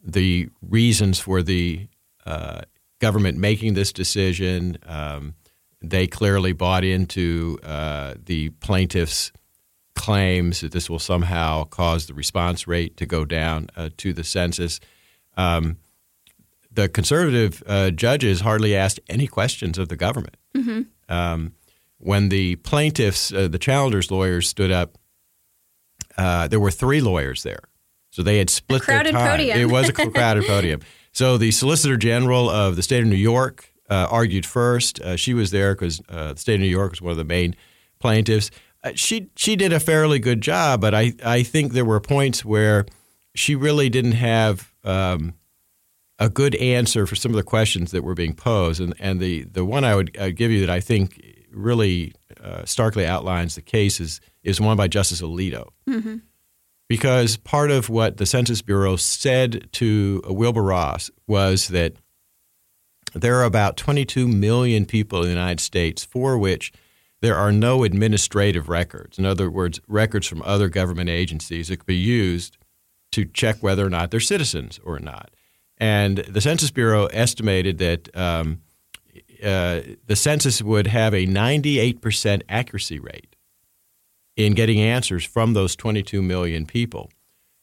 the 0.03 0.49
reasons 0.61 1.19
for 1.19 1.43
the 1.43 1.87
uh, 2.25 2.61
government 3.01 3.37
making 3.37 3.73
this 3.73 3.91
decision. 3.91 4.77
Um, 4.85 5.33
they 5.81 6.07
clearly 6.07 6.53
bought 6.53 6.85
into 6.85 7.57
uh, 7.63 8.13
the 8.23 8.49
plaintiff's 8.49 9.31
claims 9.95 10.61
that 10.61 10.71
this 10.71 10.89
will 10.89 10.99
somehow 10.99 11.65
cause 11.65 12.05
the 12.05 12.13
response 12.13 12.67
rate 12.67 12.95
to 12.97 13.05
go 13.05 13.25
down 13.25 13.67
uh, 13.75 13.89
to 13.97 14.13
the 14.13 14.23
census. 14.23 14.79
Um, 15.35 15.77
the 16.71 16.87
conservative 16.87 17.61
uh, 17.67 17.89
judges 17.91 18.41
hardly 18.41 18.75
asked 18.75 18.99
any 19.09 19.27
questions 19.27 19.77
of 19.77 19.89
the 19.89 19.97
government. 19.97 20.37
Mm-hmm. 20.55 20.81
Um, 21.13 21.53
when 21.97 22.29
the 22.29 22.55
plaintiffs, 22.57 23.33
uh, 23.33 23.47
the 23.47 23.59
challengers' 23.59 24.09
lawyers 24.09 24.47
stood 24.47 24.71
up, 24.71 24.97
uh, 26.17 26.47
there 26.47 26.59
were 26.59 26.71
three 26.71 27.01
lawyers 27.01 27.43
there. 27.43 27.63
So 28.11 28.23
they 28.23 28.37
had 28.37 28.49
split 28.49 28.85
their 28.85 28.97
crowded 28.97 29.13
time. 29.13 29.29
podium. 29.29 29.59
It 29.59 29.71
was 29.71 29.89
a 29.89 29.93
crowded 29.93 30.45
podium. 30.45 30.81
So 31.11 31.37
the 31.37 31.51
Solicitor 31.51 31.97
General 31.97 32.49
of 32.49 32.75
the 32.75 32.83
state 32.83 33.01
of 33.01 33.07
New 33.07 33.15
York 33.15 33.71
uh, 33.89 34.07
argued 34.09 34.45
first. 34.45 35.01
Uh, 35.01 35.15
she 35.17 35.33
was 35.33 35.51
there 35.51 35.75
because 35.75 36.01
uh, 36.09 36.33
the 36.33 36.39
state 36.39 36.55
of 36.55 36.61
New 36.61 36.67
York 36.67 36.91
was 36.91 37.01
one 37.01 37.11
of 37.11 37.17
the 37.17 37.23
main 37.25 37.55
plaintiffs. 37.99 38.49
Uh, 38.83 38.91
she 38.95 39.29
she 39.35 39.55
did 39.55 39.73
a 39.73 39.79
fairly 39.79 40.17
good 40.17 40.41
job, 40.41 40.81
but 40.81 40.95
I, 40.95 41.13
I 41.23 41.43
think 41.43 41.73
there 41.73 41.85
were 41.85 41.99
points 41.99 42.43
where 42.45 42.85
she 43.35 43.55
really 43.55 43.89
didn't 43.89 44.13
have 44.13 44.73
um, 44.83 45.33
a 46.17 46.29
good 46.29 46.55
answer 46.55 47.05
for 47.05 47.15
some 47.15 47.31
of 47.31 47.35
the 47.35 47.43
questions 47.43 47.91
that 47.91 48.03
were 48.03 48.15
being 48.15 48.33
posed. 48.33 48.79
And 48.79 48.93
and 48.99 49.19
the 49.19 49.43
the 49.43 49.65
one 49.65 49.83
I 49.83 49.95
would 49.95 50.17
I'd 50.17 50.37
give 50.37 50.51
you 50.51 50.61
that 50.61 50.69
I 50.69 50.79
think 50.79 51.21
really 51.51 52.13
uh, 52.41 52.63
starkly 52.65 53.05
outlines 53.05 53.55
the 53.55 53.61
case 53.61 53.99
is 53.99 54.21
is 54.43 54.59
one 54.61 54.77
by 54.77 54.87
Justice 54.87 55.21
Alito. 55.21 55.67
Because 56.91 57.37
part 57.37 57.71
of 57.71 57.87
what 57.87 58.17
the 58.17 58.25
Census 58.25 58.61
Bureau 58.61 58.97
said 58.97 59.69
to 59.71 60.21
Wilbur 60.27 60.61
Ross 60.61 61.09
was 61.25 61.69
that 61.69 61.93
there 63.13 63.37
are 63.37 63.45
about 63.45 63.77
22 63.77 64.27
million 64.27 64.85
people 64.85 65.19
in 65.19 65.27
the 65.27 65.29
United 65.29 65.61
States 65.61 66.03
for 66.03 66.37
which 66.37 66.73
there 67.21 67.37
are 67.37 67.53
no 67.53 67.85
administrative 67.85 68.67
records. 68.67 69.17
In 69.17 69.25
other 69.25 69.49
words, 69.49 69.79
records 69.87 70.27
from 70.27 70.41
other 70.41 70.67
government 70.67 71.09
agencies 71.09 71.69
that 71.69 71.77
could 71.77 71.85
be 71.85 71.95
used 71.95 72.57
to 73.13 73.23
check 73.23 73.59
whether 73.61 73.85
or 73.85 73.89
not 73.89 74.11
they're 74.11 74.19
citizens 74.19 74.77
or 74.83 74.99
not. 74.99 75.31
And 75.77 76.17
the 76.17 76.41
Census 76.41 76.71
Bureau 76.71 77.05
estimated 77.05 77.77
that 77.77 78.13
um, 78.17 78.63
uh, 79.41 79.79
the 80.07 80.17
census 80.17 80.61
would 80.61 80.87
have 80.87 81.13
a 81.13 81.25
98% 81.25 82.41
accuracy 82.49 82.99
rate 82.99 83.30
in 84.35 84.53
getting 84.53 84.79
answers 84.79 85.25
from 85.25 85.53
those 85.53 85.75
22 85.75 86.21
million 86.21 86.65
people. 86.65 87.09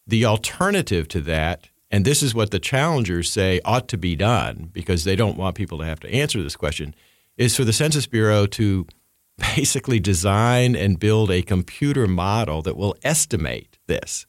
The 0.06 0.24
alternative 0.24 1.08
to 1.08 1.20
that, 1.22 1.68
and 1.90 2.04
this 2.04 2.22
is 2.22 2.34
what 2.34 2.50
the 2.50 2.58
challengers 2.58 3.30
say 3.30 3.60
ought 3.64 3.88
to 3.88 3.98
be 3.98 4.16
done 4.16 4.70
because 4.72 5.04
they 5.04 5.16
don't 5.16 5.36
want 5.36 5.56
people 5.56 5.78
to 5.78 5.84
have 5.84 6.00
to 6.00 6.12
answer 6.12 6.42
this 6.42 6.56
question, 6.56 6.94
is 7.36 7.56
for 7.56 7.64
the 7.64 7.72
Census 7.72 8.06
Bureau 8.06 8.46
to 8.46 8.86
basically 9.56 10.00
design 10.00 10.74
and 10.74 10.98
build 10.98 11.30
a 11.30 11.42
computer 11.42 12.06
model 12.06 12.62
that 12.62 12.76
will 12.76 12.96
estimate 13.02 13.78
this. 13.86 14.26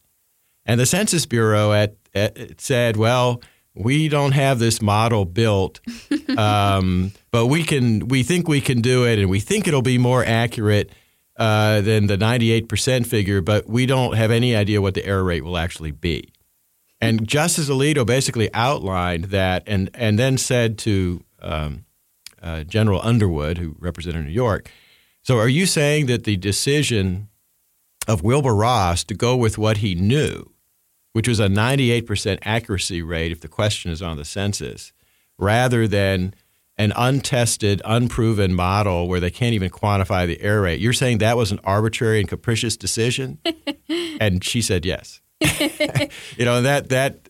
And 0.65 0.79
the 0.79 0.85
Census 0.85 1.25
Bureau 1.25 1.73
at, 1.73 1.95
at, 2.13 2.61
said, 2.61 2.95
well, 2.95 3.41
we 3.73 4.09
don't 4.09 4.33
have 4.33 4.59
this 4.59 4.81
model 4.81 5.25
built, 5.25 5.79
um, 6.37 7.11
but 7.31 7.47
we 7.47 7.63
can. 7.63 8.07
We 8.07 8.23
think 8.23 8.47
we 8.47 8.61
can 8.61 8.81
do 8.81 9.05
it, 9.05 9.19
and 9.19 9.29
we 9.29 9.39
think 9.39 9.67
it'll 9.67 9.81
be 9.81 9.97
more 9.97 10.23
accurate 10.25 10.91
uh, 11.39 11.81
than 11.81 12.07
the 12.07 12.17
98% 12.17 13.07
figure. 13.07 13.41
But 13.41 13.67
we 13.67 13.85
don't 13.85 14.15
have 14.15 14.29
any 14.29 14.55
idea 14.55 14.81
what 14.81 14.93
the 14.93 15.05
error 15.05 15.23
rate 15.23 15.43
will 15.43 15.57
actually 15.57 15.91
be. 15.91 16.31
And 17.01 17.27
Justice 17.27 17.69
Alito 17.69 18.05
basically 18.05 18.53
outlined 18.53 19.25
that, 19.25 19.63
and 19.65 19.89
and 19.93 20.19
then 20.19 20.37
said 20.37 20.77
to 20.79 21.23
um, 21.41 21.85
uh, 22.41 22.65
General 22.65 22.99
Underwood, 23.01 23.57
who 23.57 23.75
represented 23.79 24.25
New 24.25 24.31
York, 24.31 24.69
so 25.23 25.37
are 25.37 25.47
you 25.47 25.65
saying 25.65 26.07
that 26.07 26.25
the 26.25 26.37
decision 26.37 27.29
of 28.07 28.23
Wilbur 28.23 28.55
Ross 28.55 29.03
to 29.05 29.13
go 29.13 29.37
with 29.37 29.57
what 29.57 29.77
he 29.77 29.95
knew, 29.95 30.51
which 31.13 31.27
was 31.27 31.39
a 31.39 31.47
98% 31.47 32.39
accuracy 32.41 33.01
rate 33.01 33.31
if 33.31 33.39
the 33.39 33.47
question 33.47 33.91
is 33.91 34.01
on 34.01 34.17
the 34.17 34.25
census, 34.25 34.91
rather 35.37 35.87
than 35.87 36.33
an 36.79 36.93
untested, 36.95 37.81
unproven 37.83 38.55
model 38.55 39.09
where 39.09 39.19
they 39.19 39.29
can't 39.29 39.53
even 39.53 39.69
quantify 39.69 40.25
the 40.25 40.41
error 40.41 40.61
rate, 40.61 40.79
you're 40.79 40.93
saying 40.93 41.17
that 41.17 41.35
was 41.35 41.51
an 41.51 41.59
arbitrary 41.65 42.21
and 42.21 42.29
capricious 42.29 42.77
decision? 42.77 43.37
and 44.19 44.43
she 44.43 44.61
said 44.61 44.85
yes. 44.85 45.21
you 46.37 46.43
know 46.43 46.61
that 46.61 46.89
that 46.89 47.29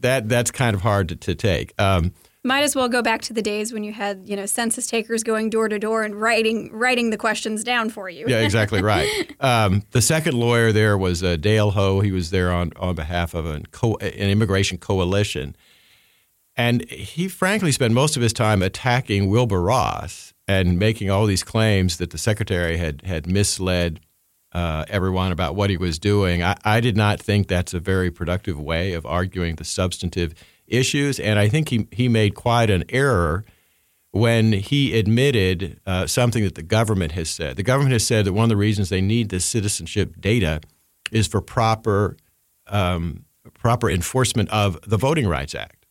that 0.00 0.26
that's 0.26 0.50
kind 0.50 0.74
of 0.74 0.80
hard 0.80 1.08
to, 1.10 1.16
to 1.16 1.34
take. 1.34 1.74
Um, 1.78 2.12
Might 2.44 2.62
as 2.62 2.74
well 2.74 2.88
go 2.88 3.02
back 3.02 3.20
to 3.22 3.34
the 3.34 3.42
days 3.42 3.74
when 3.74 3.84
you 3.84 3.92
had, 3.92 4.22
you 4.26 4.36
know, 4.36 4.46
census 4.46 4.86
takers 4.86 5.22
going 5.22 5.50
door 5.50 5.68
to 5.68 5.78
door 5.78 6.02
and 6.02 6.18
writing 6.18 6.70
writing 6.72 7.10
the 7.10 7.18
questions 7.18 7.62
down 7.62 7.90
for 7.90 8.08
you. 8.08 8.24
Yeah, 8.26 8.40
exactly 8.40 8.82
right. 8.82 9.08
Um, 9.40 9.82
the 9.90 10.00
second 10.00 10.32
lawyer 10.34 10.72
there 10.72 10.96
was 10.96 11.22
uh, 11.22 11.36
Dale 11.36 11.72
Ho. 11.72 12.00
He 12.00 12.10
was 12.10 12.30
there 12.30 12.50
on, 12.50 12.72
on 12.76 12.94
behalf 12.94 13.34
of 13.34 13.44
an, 13.44 13.66
co- 13.66 13.96
an 13.96 14.30
immigration 14.30 14.78
coalition. 14.78 15.56
And 16.56 16.88
he 16.88 17.28
frankly 17.28 17.70
spent 17.72 17.92
most 17.92 18.16
of 18.16 18.22
his 18.22 18.32
time 18.32 18.62
attacking 18.62 19.28
Wilbur 19.28 19.60
Ross 19.60 20.32
and 20.48 20.78
making 20.78 21.10
all 21.10 21.26
these 21.26 21.42
claims 21.42 21.98
that 21.98 22.10
the 22.10 22.18
secretary 22.18 22.76
had, 22.78 23.02
had 23.02 23.26
misled 23.26 24.00
uh, 24.52 24.86
everyone 24.88 25.32
about 25.32 25.54
what 25.54 25.68
he 25.68 25.76
was 25.76 25.98
doing. 25.98 26.42
I, 26.42 26.56
I 26.64 26.80
did 26.80 26.96
not 26.96 27.20
think 27.20 27.48
that's 27.48 27.74
a 27.74 27.80
very 27.80 28.10
productive 28.10 28.58
way 28.58 28.94
of 28.94 29.04
arguing 29.04 29.56
the 29.56 29.64
substantive 29.64 30.34
issues. 30.66 31.20
And 31.20 31.38
I 31.38 31.48
think 31.48 31.68
he, 31.68 31.88
he 31.92 32.08
made 32.08 32.34
quite 32.34 32.70
an 32.70 32.84
error 32.88 33.44
when 34.12 34.52
he 34.52 34.98
admitted 34.98 35.78
uh, 35.86 36.06
something 36.06 36.42
that 36.42 36.54
the 36.54 36.62
government 36.62 37.12
has 37.12 37.28
said. 37.28 37.56
The 37.56 37.62
government 37.62 37.92
has 37.92 38.06
said 38.06 38.24
that 38.24 38.32
one 38.32 38.44
of 38.44 38.48
the 38.48 38.56
reasons 38.56 38.88
they 38.88 39.02
need 39.02 39.28
this 39.28 39.44
citizenship 39.44 40.14
data 40.18 40.62
is 41.12 41.26
for 41.26 41.42
proper 41.42 42.16
um, 42.66 43.24
proper 43.54 43.90
enforcement 43.90 44.48
of 44.50 44.80
the 44.88 44.96
Voting 44.96 45.28
Rights 45.28 45.54
Act. 45.54 45.86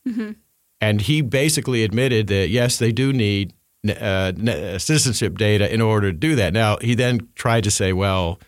And 0.85 1.01
he 1.01 1.21
basically 1.21 1.83
admitted 1.83 2.27
that 2.27 2.49
yes, 2.49 2.77
they 2.77 2.91
do 2.91 3.11
need 3.11 3.53
uh, 3.89 4.33
citizenship 4.77 5.35
data 5.35 5.73
in 5.73 5.81
order 5.81 6.11
to 6.11 6.17
do 6.17 6.35
that. 6.35 6.53
Now 6.53 6.77
he 6.77 6.93
then 6.93 7.27
tried 7.33 7.63
to 7.63 7.71
say, 7.71 7.91
well, 7.91 8.39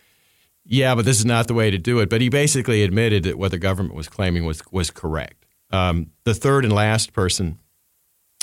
yeah, 0.64 0.94
but 0.94 1.04
this 1.04 1.18
is 1.18 1.24
not 1.24 1.48
the 1.48 1.54
way 1.54 1.70
to 1.72 1.78
do 1.78 1.98
it. 1.98 2.08
But 2.08 2.20
he 2.20 2.28
basically 2.28 2.84
admitted 2.84 3.24
that 3.24 3.38
what 3.38 3.50
the 3.50 3.58
government 3.58 3.96
was 3.96 4.08
claiming 4.08 4.44
was 4.44 4.62
was 4.70 4.90
correct. 4.90 5.46
Um, 5.70 6.10
the 6.22 6.34
third 6.34 6.64
and 6.64 6.72
last 6.72 7.12
person 7.12 7.58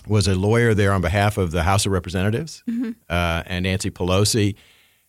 was 0.08 0.28
a 0.28 0.36
lawyer 0.36 0.74
there 0.74 0.92
on 0.92 1.02
behalf 1.02 1.38
of 1.38 1.52
the 1.52 1.64
House 1.64 1.86
of 1.86 1.94
Representatives 1.94 2.64
uh, 3.10 3.44
and 3.46 3.64
Nancy 3.64 3.92
Pelosi. 3.92 4.56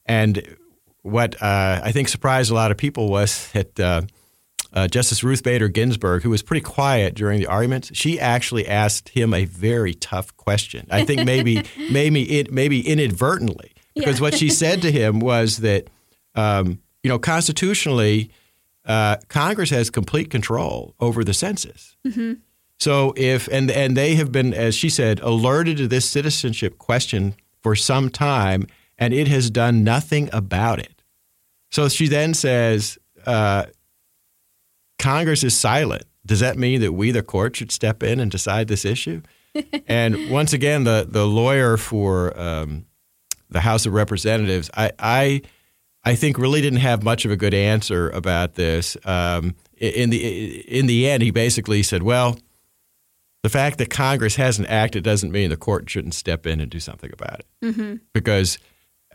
And 0.07 0.57
what 1.02 1.35
uh, 1.43 1.81
I 1.83 1.90
think 1.93 2.09
surprised 2.09 2.52
a 2.52 2.55
lot 2.55 2.71
of 2.71 2.76
people 2.76 3.09
was 3.09 3.50
that 3.52 3.81
uh, 4.73 4.88
Justice 4.88 5.23
Ruth 5.25 5.42
Bader 5.42 5.68
Ginsburg, 5.68 6.23
who 6.23 6.30
was 6.30 6.42
pretty 6.42 6.61
quiet 6.62 7.14
during 7.14 7.38
the 7.40 7.46
arguments, 7.46 7.90
she 7.94 8.18
actually 8.20 8.66
asked 8.66 9.11
him 9.11 9.32
a 9.32 9.44
very 9.44 9.94
tough 9.94 10.37
question. 10.37 10.87
I 10.90 11.04
think 11.04 11.25
maybe 11.25 11.62
maybe 11.90 12.38
it 12.38 12.52
maybe 12.52 12.87
inadvertently 12.87 13.73
because 13.94 14.16
Yeah. 14.18 14.23
what 14.23 14.35
she 14.35 14.50
said 14.50 14.82
to 14.82 14.92
him 14.92 15.20
was 15.20 15.58
that 15.58 15.88
um, 16.35 16.80
you 17.02 17.08
know 17.08 17.18
constitutionally 17.18 18.30
uh, 18.85 19.16
Congress 19.28 19.70
has 19.70 19.90
complete 19.90 20.30
control 20.30 20.94
over 21.00 21.25
the 21.25 21.35
census. 21.35 21.96
So 22.78 23.14
if 23.16 23.49
and 23.49 23.70
and 23.70 23.96
they 23.96 24.14
have 24.16 24.30
been, 24.30 24.52
as 24.52 24.75
she 24.75 24.90
said, 24.90 25.18
alerted 25.20 25.78
to 25.78 25.88
this 25.88 26.04
citizenship 26.08 26.76
question 26.78 27.35
for 27.62 27.75
some 27.75 28.11
time, 28.11 28.66
and 28.99 29.14
it 29.14 29.28
has 29.28 29.50
done 29.50 29.82
nothing 29.82 30.28
about 30.32 30.78
it. 30.78 31.02
So 31.70 31.88
she 31.88 32.06
then 32.06 32.35
says, 32.35 32.99
uh, 33.25 33.64
Congress 34.98 35.44
is 35.44 35.56
silent. 35.56 36.04
Does 36.24 36.40
that 36.40 36.58
mean 36.58 36.80
that 36.80 36.92
we, 36.92 37.10
the 37.10 37.22
court, 37.22 37.56
should 37.56 37.70
step 37.70 38.02
in 38.02 38.18
and 38.20 38.30
decide 38.30 38.68
this 38.68 38.84
issue? 38.84 39.22
and 39.86 40.30
once 40.30 40.52
again, 40.52 40.84
the 40.84 41.06
the 41.08 41.26
lawyer 41.26 41.76
for 41.76 42.38
um, 42.38 42.86
the 43.48 43.60
House 43.60 43.86
of 43.86 43.92
Representatives, 43.92 44.70
I, 44.74 44.92
I 44.98 45.42
I 46.04 46.14
think 46.14 46.38
really 46.38 46.60
didn't 46.60 46.80
have 46.80 47.02
much 47.02 47.24
of 47.24 47.30
a 47.30 47.36
good 47.36 47.54
answer 47.54 48.10
about 48.10 48.54
this. 48.54 48.96
Um, 49.04 49.54
in 49.76 50.10
the 50.10 50.60
in 50.60 50.86
the 50.86 51.08
end, 51.08 51.22
he 51.22 51.30
basically 51.30 51.82
said, 51.82 52.02
"Well, 52.02 52.38
the 53.42 53.48
fact 53.48 53.78
that 53.78 53.90
Congress 53.90 54.36
hasn't 54.36 54.68
acted 54.68 55.04
doesn't 55.04 55.32
mean 55.32 55.50
the 55.50 55.56
court 55.56 55.88
shouldn't 55.88 56.14
step 56.14 56.46
in 56.46 56.60
and 56.60 56.70
do 56.70 56.80
something 56.80 57.10
about 57.12 57.40
it." 57.40 57.46
Because 58.12 58.58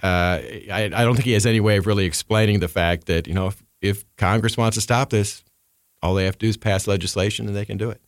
uh, 0.03 0.39
I, 0.71 0.91
I 0.93 1.03
don't 1.03 1.15
think 1.15 1.25
he 1.25 1.33
has 1.33 1.45
any 1.45 1.59
way 1.59 1.77
of 1.77 1.87
really 1.87 2.05
explaining 2.05 2.59
the 2.59 2.67
fact 2.67 3.05
that 3.05 3.27
you 3.27 3.33
know 3.33 3.47
if, 3.47 3.63
if 3.81 4.15
Congress 4.17 4.57
wants 4.57 4.75
to 4.75 4.81
stop 4.81 5.11
this, 5.11 5.43
all 6.01 6.13
they 6.13 6.25
have 6.25 6.37
to 6.37 6.45
do 6.45 6.49
is 6.49 6.57
pass 6.57 6.87
legislation 6.87 7.47
and 7.47 7.55
they 7.55 7.65
can 7.65 7.77
do 7.77 7.89
it. 7.89 8.01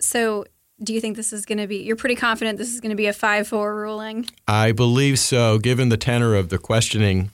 So, 0.00 0.44
do 0.82 0.92
you 0.92 1.00
think 1.00 1.16
this 1.16 1.32
is 1.32 1.46
going 1.46 1.58
to 1.58 1.66
be? 1.66 1.78
You're 1.78 1.96
pretty 1.96 2.16
confident 2.16 2.58
this 2.58 2.74
is 2.74 2.80
going 2.80 2.90
to 2.90 2.96
be 2.96 3.06
a 3.06 3.12
five-four 3.12 3.74
ruling. 3.74 4.28
I 4.46 4.72
believe 4.72 5.18
so, 5.18 5.58
given 5.58 5.88
the 5.88 5.96
tenor 5.96 6.34
of 6.34 6.50
the 6.50 6.58
questioning 6.58 7.30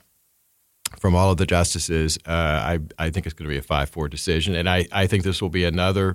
from 0.99 1.17
all 1.17 1.33
of 1.33 1.37
the 1.37 1.47
justices. 1.47 2.19
Uh, 2.27 2.31
I, 2.31 2.79
I 2.99 3.11
think 3.11 3.27
it's 3.27 3.35
going 3.35 3.49
to 3.49 3.53
be 3.53 3.59
a 3.59 3.63
5 3.63 3.91
4 3.91 4.09
decision. 4.09 4.55
And 4.55 4.69
I, 4.69 4.87
I 4.93 5.07
think 5.07 5.25
this 5.25 5.43
will 5.43 5.51
be 5.51 5.65
another 5.65 6.15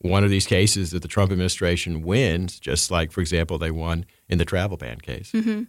one 0.00 0.24
of 0.24 0.30
these 0.30 0.46
cases 0.46 0.90
that 0.90 1.02
the 1.02 1.08
Trump 1.08 1.30
administration 1.30 2.02
wins, 2.02 2.58
just 2.58 2.90
like, 2.90 3.12
for 3.12 3.20
example, 3.20 3.58
they 3.58 3.70
won 3.70 4.04
in 4.28 4.38
the 4.38 4.44
travel 4.44 4.76
ban 4.76 5.00
case. 5.00 5.30
Mm-hmm. 5.32 5.62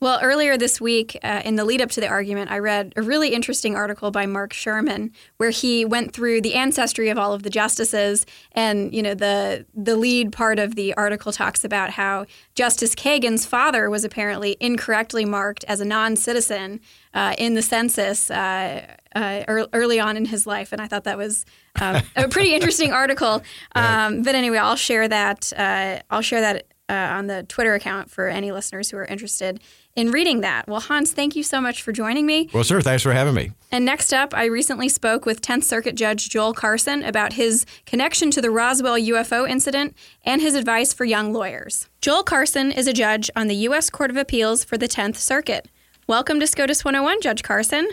Well, 0.00 0.20
earlier 0.22 0.56
this 0.56 0.80
week, 0.80 1.18
uh, 1.24 1.42
in 1.44 1.56
the 1.56 1.64
lead 1.64 1.80
up 1.80 1.90
to 1.90 2.00
the 2.00 2.06
argument, 2.06 2.52
I 2.52 2.60
read 2.60 2.92
a 2.94 3.02
really 3.02 3.30
interesting 3.30 3.74
article 3.74 4.12
by 4.12 4.26
Mark 4.26 4.52
Sherman 4.52 5.10
where 5.38 5.50
he 5.50 5.84
went 5.84 6.12
through 6.12 6.40
the 6.40 6.54
ancestry 6.54 7.08
of 7.08 7.18
all 7.18 7.32
of 7.32 7.42
the 7.42 7.50
justices, 7.50 8.24
and 8.52 8.94
you 8.94 9.02
know 9.02 9.14
the 9.14 9.66
the 9.74 9.96
lead 9.96 10.30
part 10.30 10.60
of 10.60 10.76
the 10.76 10.94
article 10.94 11.32
talks 11.32 11.64
about 11.64 11.90
how 11.90 12.26
Justice 12.54 12.94
Kagan's 12.94 13.44
father 13.44 13.90
was 13.90 14.04
apparently 14.04 14.56
incorrectly 14.60 15.24
marked 15.24 15.64
as 15.64 15.80
a 15.80 15.84
non-citizen 15.84 16.78
uh, 17.12 17.34
in 17.36 17.54
the 17.54 17.62
census 17.62 18.30
uh, 18.30 18.86
uh 19.16 19.42
early 19.48 19.98
on 19.98 20.16
in 20.16 20.26
his 20.26 20.46
life, 20.46 20.70
and 20.70 20.80
I 20.80 20.86
thought 20.86 21.02
that 21.04 21.18
was 21.18 21.44
um, 21.80 22.02
a 22.14 22.28
pretty 22.28 22.54
interesting 22.58 22.92
article. 22.92 23.42
Um, 23.74 24.22
but 24.22 24.36
anyway, 24.36 24.58
I'll 24.58 24.76
share 24.76 25.08
that. 25.08 25.52
Uh, 25.56 25.98
I'll 26.08 26.22
share 26.22 26.40
that 26.40 26.66
uh, 26.88 26.92
on 26.92 27.26
the 27.26 27.42
Twitter 27.44 27.74
account 27.74 28.10
for 28.10 28.28
any 28.28 28.52
listeners 28.52 28.90
who 28.90 28.96
are 28.96 29.04
interested 29.04 29.60
in 29.94 30.10
reading 30.10 30.40
that. 30.40 30.68
Well, 30.68 30.80
Hans, 30.80 31.12
thank 31.12 31.36
you 31.36 31.42
so 31.42 31.60
much 31.60 31.82
for 31.82 31.92
joining 31.92 32.24
me. 32.24 32.48
Well, 32.52 32.64
sir, 32.64 32.80
thanks 32.80 33.02
for 33.02 33.12
having 33.12 33.34
me. 33.34 33.52
And 33.70 33.84
next 33.84 34.12
up, 34.12 34.32
I 34.34 34.44
recently 34.44 34.88
spoke 34.88 35.26
with 35.26 35.42
10th 35.42 35.64
Circuit 35.64 35.94
Judge 35.94 36.30
Joel 36.30 36.54
Carson 36.54 37.02
about 37.02 37.34
his 37.34 37.66
connection 37.84 38.30
to 38.30 38.40
the 38.40 38.50
Roswell 38.50 38.96
UFO 38.96 39.48
incident 39.48 39.96
and 40.24 40.40
his 40.40 40.54
advice 40.54 40.94
for 40.94 41.04
young 41.04 41.32
lawyers. 41.32 41.88
Joel 42.00 42.22
Carson 42.22 42.72
is 42.72 42.86
a 42.86 42.92
judge 42.92 43.30
on 43.36 43.48
the 43.48 43.56
U.S. 43.56 43.90
Court 43.90 44.10
of 44.10 44.16
Appeals 44.16 44.64
for 44.64 44.78
the 44.78 44.88
10th 44.88 45.16
Circuit. 45.16 45.68
Welcome 46.06 46.40
to 46.40 46.46
SCOTUS 46.46 46.84
101, 46.84 47.20
Judge 47.20 47.42
Carson. 47.42 47.88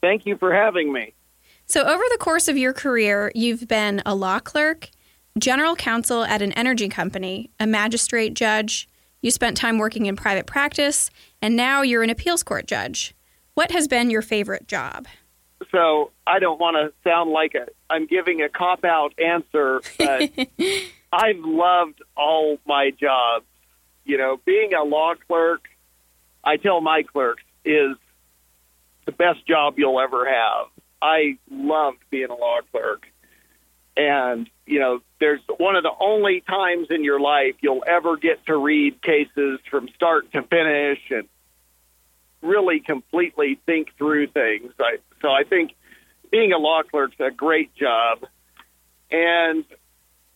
Thank 0.00 0.24
you 0.24 0.36
for 0.38 0.54
having 0.54 0.92
me. 0.92 1.14
So, 1.66 1.82
over 1.82 2.02
the 2.10 2.18
course 2.18 2.48
of 2.48 2.56
your 2.56 2.72
career, 2.72 3.32
you've 3.34 3.66
been 3.66 4.02
a 4.04 4.14
law 4.14 4.38
clerk, 4.38 4.90
general 5.38 5.74
counsel 5.74 6.24
at 6.24 6.42
an 6.42 6.52
energy 6.52 6.88
company, 6.88 7.50
a 7.58 7.66
magistrate 7.66 8.34
judge. 8.34 8.88
You 9.20 9.30
spent 9.30 9.56
time 9.56 9.78
working 9.78 10.06
in 10.06 10.16
private 10.16 10.46
practice, 10.46 11.10
and 11.42 11.56
now 11.56 11.82
you're 11.82 12.02
an 12.02 12.10
appeals 12.10 12.42
court 12.42 12.66
judge. 12.66 13.14
What 13.54 13.70
has 13.70 13.88
been 13.88 14.10
your 14.10 14.22
favorite 14.22 14.68
job? 14.68 15.06
So 15.70 16.12
I 16.26 16.38
don't 16.38 16.60
want 16.60 16.76
to 16.76 16.92
sound 17.08 17.30
like 17.30 17.54
a, 17.54 17.66
I'm 17.88 18.06
giving 18.06 18.42
a 18.42 18.48
cop 18.48 18.84
out 18.84 19.14
answer, 19.18 19.80
but 19.98 20.30
I've 21.12 21.38
loved 21.38 22.02
all 22.16 22.58
my 22.66 22.90
jobs. 22.90 23.46
You 24.04 24.18
know, 24.18 24.38
being 24.44 24.74
a 24.74 24.84
law 24.84 25.14
clerk, 25.26 25.64
I 26.44 26.58
tell 26.58 26.80
my 26.80 27.02
clerks, 27.02 27.42
is 27.64 27.96
the 29.06 29.12
best 29.12 29.46
job 29.46 29.78
you'll 29.78 30.00
ever 30.00 30.26
have. 30.26 30.66
I 31.00 31.38
loved 31.50 31.98
being 32.10 32.30
a 32.30 32.34
law 32.34 32.58
clerk. 32.70 33.06
And, 33.96 34.50
you 34.66 34.80
know, 34.80 35.00
there's 35.20 35.40
one 35.56 35.76
of 35.76 35.84
the 35.84 35.92
only 36.00 36.40
times 36.40 36.88
in 36.90 37.04
your 37.04 37.20
life 37.20 37.54
you'll 37.60 37.84
ever 37.86 38.16
get 38.16 38.44
to 38.46 38.56
read 38.56 39.00
cases 39.00 39.60
from 39.70 39.88
start 39.94 40.32
to 40.32 40.42
finish 40.42 40.98
and 41.10 41.28
really 42.42 42.80
completely 42.80 43.58
think 43.66 43.96
through 43.96 44.26
things. 44.28 44.72
I, 44.78 44.98
so 45.22 45.30
I 45.30 45.44
think 45.44 45.72
being 46.30 46.52
a 46.52 46.58
law 46.58 46.82
clerk's 46.82 47.16
a 47.20 47.30
great 47.30 47.74
job. 47.74 48.24
And 49.10 49.64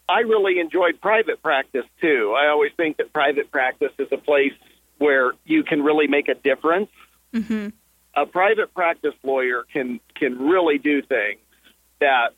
I 0.08 0.20
really 0.20 0.60
enjoyed 0.60 1.00
private 1.00 1.42
practice 1.42 1.84
too. 2.00 2.34
I 2.38 2.48
always 2.48 2.72
think 2.76 2.96
that 2.98 3.12
private 3.12 3.50
practice 3.50 3.92
is 3.98 4.08
a 4.12 4.16
place 4.16 4.54
where 4.98 5.32
you 5.44 5.64
can 5.64 5.82
really 5.82 6.06
make 6.06 6.28
a 6.28 6.34
difference. 6.34 6.90
Mm-hmm. 7.34 7.68
A 8.14 8.26
private 8.26 8.72
practice 8.74 9.14
lawyer 9.22 9.64
can 9.72 10.00
can 10.14 10.38
really 10.48 10.78
do 10.78 11.02
things 11.02 11.40
that 12.00 12.30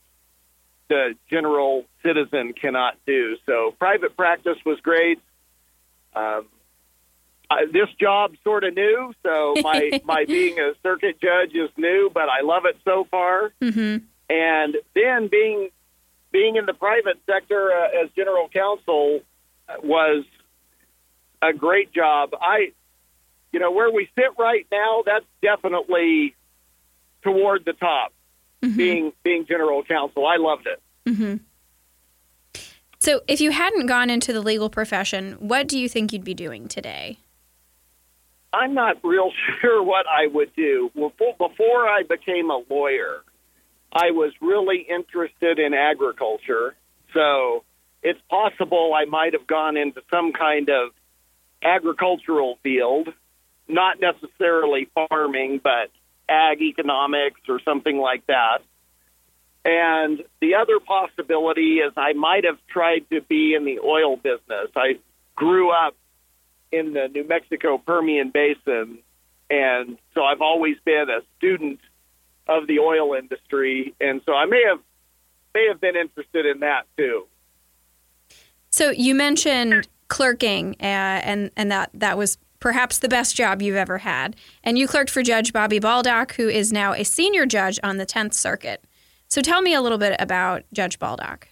the 0.91 1.15
general 1.31 1.85
citizen 2.03 2.53
cannot 2.53 2.97
do. 3.07 3.37
So 3.47 3.75
private 3.79 4.17
practice 4.17 4.59
was 4.67 4.79
great. 4.81 5.21
Um, 6.15 6.49
I, 7.49 7.65
this 7.73 7.89
job 7.99 8.35
sort 8.45 8.65
of 8.65 8.75
new, 8.75 9.15
so 9.23 9.55
my 9.63 10.01
my 10.05 10.25
being 10.27 10.59
a 10.59 10.73
circuit 10.83 11.21
judge 11.21 11.55
is 11.55 11.71
new, 11.79 12.11
but 12.13 12.29
I 12.29 12.43
love 12.43 12.65
it 12.67 12.77
so 12.85 13.07
far. 13.11 13.53
Mm-hmm. 13.63 14.05
And 14.29 14.77
then 14.95 15.29
being 15.29 15.71
being 16.33 16.57
in 16.57 16.67
the 16.67 16.75
private 16.75 17.19
sector 17.25 17.71
uh, 17.73 18.03
as 18.05 18.11
general 18.17 18.49
counsel 18.49 19.21
was 19.83 20.25
a 21.41 21.53
great 21.53 21.93
job. 21.93 22.31
I, 22.41 22.73
you 23.53 23.61
know, 23.61 23.71
where 23.71 23.91
we 23.91 24.09
sit 24.17 24.39
right 24.39 24.67
now, 24.71 25.03
that's 25.07 25.25
definitely 25.41 26.35
toward 27.23 27.65
the 27.65 27.75
top 27.75 28.13
mm-hmm. 28.63 28.77
being 28.77 29.13
being 29.23 29.47
general 29.47 29.83
counsel. 29.83 30.27
I 30.27 30.37
loved 30.37 30.67
it. 30.67 30.81
Mm-hmm. 31.07 31.37
So, 32.99 33.23
if 33.27 33.41
you 33.41 33.51
hadn't 33.51 33.87
gone 33.87 34.11
into 34.11 34.33
the 34.33 34.43
legal 34.43 34.69
profession, 34.69 35.33
what 35.39 35.69
do 35.69 35.79
you 35.79 35.89
think 35.89 36.13
you'd 36.13 36.25
be 36.25 36.35
doing 36.35 36.69
today? 36.69 37.19
I'm 38.53 38.75
not 38.75 38.99
real 39.03 39.33
sure 39.61 39.83
what 39.83 40.07
I 40.07 40.27
would 40.27 40.55
do. 40.55 40.91
Before 40.95 41.89
I 41.89 42.03
became 42.09 42.51
a 42.51 42.63
lawyer, 42.69 43.23
I 43.93 44.11
was 44.11 44.33
really 44.41 44.87
interested 44.89 45.59
in 45.59 45.73
agriculture. 45.73 46.75
So, 47.15 47.65
it's 48.03 48.21
possible 48.29 48.93
I 48.95 49.05
might 49.07 49.33
have 49.33 49.47
gone 49.47 49.77
into 49.77 50.03
some 50.11 50.33
kind 50.33 50.69
of 50.69 50.91
agricultural 51.63 52.59
field, 52.63 53.09
not 53.69 53.99
necessarily 54.01 54.89
farming, 54.95 55.61
but 55.63 55.91
ag 56.29 56.63
economics 56.63 57.41
or 57.49 57.61
something 57.65 57.99
like 57.99 58.27
that. 58.27 58.59
And 59.65 60.25
the 60.41 60.55
other 60.55 60.81
possibility 60.81 61.79
is 61.79 61.93
I 61.97 62.15
might 62.15 62.45
have 62.45 62.59
tried 62.69 63.05
to 63.11 63.21
be 63.21 63.55
in 63.55 63.65
the 63.65 63.81
oil 63.81 64.17
business. 64.17 64.71
I 64.75 64.99
grew 65.37 65.71
up 65.71 65.95
in 66.73 66.95
the 66.95 67.09
New 67.09 67.27
Mexico 67.27 67.77
Permian 67.79 68.31
Basin, 68.31 68.99
and 69.51 69.99
so 70.15 70.23
I've 70.23 70.41
always 70.41 70.77
been 70.85 71.11
a 71.11 71.21
student 71.37 71.81
of 72.47 72.67
the 72.67 72.79
oil 72.79 73.15
industry, 73.15 73.95
and 74.01 74.23
so 74.25 74.33
I 74.33 74.47
may 74.47 74.63
have 74.67 74.81
may 75.55 75.67
have 75.69 75.81
been 75.81 75.97
interested 75.97 76.47
in 76.47 76.61
that 76.61 76.87
too. 76.97 77.27
So 78.71 78.91
you 78.91 79.15
mentioned 79.15 79.89
clerking, 80.09 80.77
uh, 80.81 80.85
and 80.85 81.51
and 81.57 81.71
that 81.71 81.91
that 81.95 82.17
was 82.17 82.39
perhaps 82.61 82.99
the 82.99 83.09
best 83.09 83.37
job 83.37 83.61
you've 83.61 83.77
ever 83.77 83.99
had. 83.99 84.37
And 84.63 84.79
you 84.79 84.87
clerked 84.87 85.11
for 85.11 85.23
Judge 85.23 85.53
Bobby 85.53 85.79
Baldock, 85.79 86.35
who 86.35 86.49
is 86.49 86.73
now 86.73 86.93
a 86.93 87.05
senior 87.05 87.47
judge 87.47 87.81
on 87.83 87.97
the 87.97 88.07
Tenth 88.07 88.35
Circuit. 88.35 88.85
So 89.31 89.41
tell 89.41 89.63
me 89.63 89.75
a 89.75 89.81
little 89.81 89.99
bit 89.99 90.17
about 90.19 90.65
Judge 90.73 90.99
Baldock. 90.99 91.49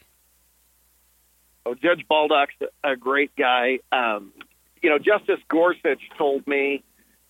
Oh, 1.64 1.75
Judge 1.75 2.05
Baldock's 2.09 2.55
a 2.83 2.97
great 2.97 3.35
guy. 3.37 3.79
Um, 3.93 4.33
you 4.83 4.91
know, 4.91 4.99
Justice 4.99 5.41
Gorsuch 5.49 6.01
told 6.17 6.47
me 6.47 6.83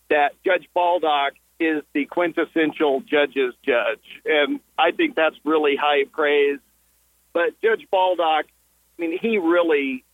that 0.09 0.33
Judge 0.45 0.67
Baldock 0.73 1.35
is 1.61 1.83
the 1.93 2.07
quintessential 2.07 3.01
judge's 3.01 3.53
judge, 3.67 4.23
and 4.25 4.61
I 4.79 4.93
think 4.93 5.17
that's 5.17 5.37
really 5.45 5.77
high 5.77 6.05
praise. 6.05 6.61
But 7.35 7.61
Judge 7.61 7.87
Baldock, 7.91 8.47
I 8.47 9.03
mean, 9.03 9.19
he 9.21 9.39
really 9.39 10.05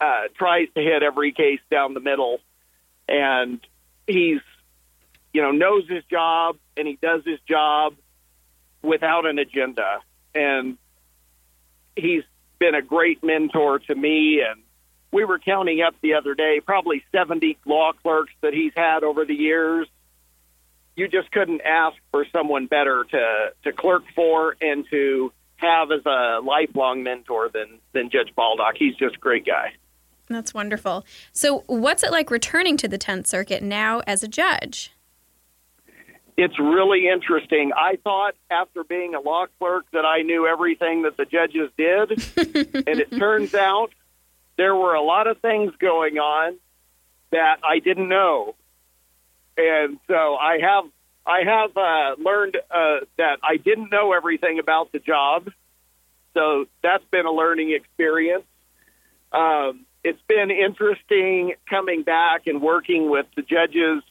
uh, 0.00 0.28
tries 0.38 0.68
to 0.74 0.80
hit 0.80 1.02
every 1.02 1.32
case 1.32 1.60
down 1.70 1.92
the 1.92 2.00
middle, 2.00 2.38
and 3.08 3.60
he's, 4.06 4.40
you 5.34 5.42
know, 5.42 5.50
knows 5.50 5.86
his 5.88 6.04
job 6.04 6.56
and 6.78 6.86
he 6.86 6.98
does 7.02 7.22
his 7.26 7.40
job 7.48 7.94
without 8.86 9.26
an 9.26 9.38
agenda. 9.38 10.00
And 10.34 10.78
he's 11.96 12.22
been 12.58 12.74
a 12.74 12.82
great 12.82 13.22
mentor 13.22 13.80
to 13.80 13.94
me. 13.94 14.42
And 14.48 14.62
we 15.12 15.24
were 15.24 15.38
counting 15.38 15.82
up 15.82 15.94
the 16.02 16.14
other 16.14 16.34
day, 16.34 16.60
probably 16.64 17.04
70 17.12 17.58
law 17.66 17.92
clerks 18.02 18.32
that 18.40 18.54
he's 18.54 18.72
had 18.76 19.02
over 19.02 19.24
the 19.24 19.34
years. 19.34 19.88
You 20.94 21.08
just 21.08 21.30
couldn't 21.30 21.60
ask 21.60 21.96
for 22.10 22.24
someone 22.32 22.66
better 22.66 23.04
to, 23.10 23.52
to 23.64 23.72
clerk 23.72 24.04
for 24.14 24.56
and 24.60 24.86
to 24.90 25.32
have 25.56 25.90
as 25.90 26.04
a 26.06 26.40
lifelong 26.42 27.02
mentor 27.02 27.50
than, 27.52 27.80
than 27.92 28.08
Judge 28.10 28.34
Baldock. 28.34 28.76
He's 28.78 28.94
just 28.96 29.16
a 29.16 29.18
great 29.18 29.44
guy. 29.44 29.74
That's 30.28 30.52
wonderful. 30.52 31.04
So, 31.32 31.62
what's 31.66 32.02
it 32.02 32.10
like 32.10 32.30
returning 32.30 32.76
to 32.78 32.88
the 32.88 32.98
10th 32.98 33.26
Circuit 33.26 33.62
now 33.62 34.02
as 34.06 34.22
a 34.22 34.28
judge? 34.28 34.90
It's 36.36 36.58
really 36.58 37.08
interesting. 37.08 37.72
I 37.74 37.96
thought 38.02 38.34
after 38.50 38.84
being 38.84 39.14
a 39.14 39.20
law 39.20 39.46
clerk 39.58 39.86
that 39.92 40.04
I 40.04 40.22
knew 40.22 40.46
everything 40.46 41.02
that 41.02 41.16
the 41.16 41.24
judges 41.24 41.70
did, 41.76 42.10
and 42.86 43.00
it 43.00 43.10
turns 43.10 43.54
out 43.54 43.90
there 44.56 44.74
were 44.74 44.94
a 44.94 45.02
lot 45.02 45.26
of 45.26 45.38
things 45.38 45.72
going 45.78 46.18
on 46.18 46.56
that 47.30 47.60
I 47.64 47.78
didn't 47.78 48.08
know, 48.08 48.54
and 49.56 49.98
so 50.06 50.36
I 50.36 50.58
have 50.60 50.84
I 51.26 51.40
have 51.44 51.76
uh, 51.76 52.22
learned 52.22 52.56
uh, 52.70 53.04
that 53.16 53.38
I 53.42 53.56
didn't 53.56 53.90
know 53.90 54.12
everything 54.12 54.58
about 54.58 54.92
the 54.92 54.98
job. 54.98 55.50
So 56.34 56.66
that's 56.82 57.04
been 57.10 57.24
a 57.24 57.32
learning 57.32 57.72
experience. 57.72 58.44
Um, 59.32 59.86
it's 60.04 60.20
been 60.28 60.50
interesting 60.50 61.54
coming 61.68 62.02
back 62.02 62.46
and 62.46 62.60
working 62.60 63.10
with 63.10 63.26
the 63.34 63.42
judges 63.42 64.02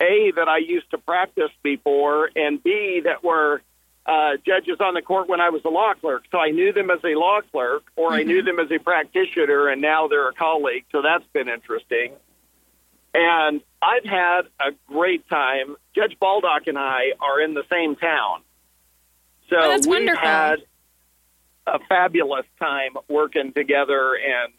a 0.00 0.32
that 0.36 0.48
I 0.48 0.58
used 0.58 0.90
to 0.92 0.98
practice 0.98 1.50
before, 1.62 2.30
and 2.34 2.62
B 2.62 3.00
that 3.04 3.22
were 3.22 3.62
uh, 4.06 4.32
judges 4.46 4.80
on 4.80 4.94
the 4.94 5.02
court 5.02 5.28
when 5.28 5.40
I 5.40 5.50
was 5.50 5.62
a 5.64 5.68
law 5.68 5.92
clerk, 5.94 6.24
so 6.32 6.38
I 6.38 6.50
knew 6.50 6.72
them 6.72 6.90
as 6.90 7.00
a 7.04 7.14
law 7.18 7.40
clerk, 7.52 7.82
or 7.96 8.12
I 8.12 8.22
knew 8.22 8.42
them 8.42 8.58
as 8.58 8.70
a 8.72 8.78
practitioner, 8.78 9.68
and 9.68 9.80
now 9.82 10.08
they're 10.08 10.28
a 10.28 10.32
colleague. 10.32 10.84
So 10.90 11.02
that's 11.02 11.24
been 11.32 11.48
interesting. 11.48 12.12
And 13.12 13.60
I've 13.82 14.04
had 14.04 14.42
a 14.60 14.72
great 14.86 15.28
time. 15.28 15.76
Judge 15.94 16.16
Baldock 16.18 16.66
and 16.66 16.78
I 16.78 17.12
are 17.20 17.40
in 17.40 17.54
the 17.54 17.64
same 17.70 17.96
town, 17.96 18.40
so 19.50 19.56
Oh, 19.58 19.68
that's 19.70 19.86
we've 19.86 19.96
wonderful. 19.98 20.26
had 20.26 20.56
a 21.66 21.78
fabulous 21.88 22.46
time 22.58 22.92
working 23.08 23.52
together 23.52 24.14
and 24.14 24.52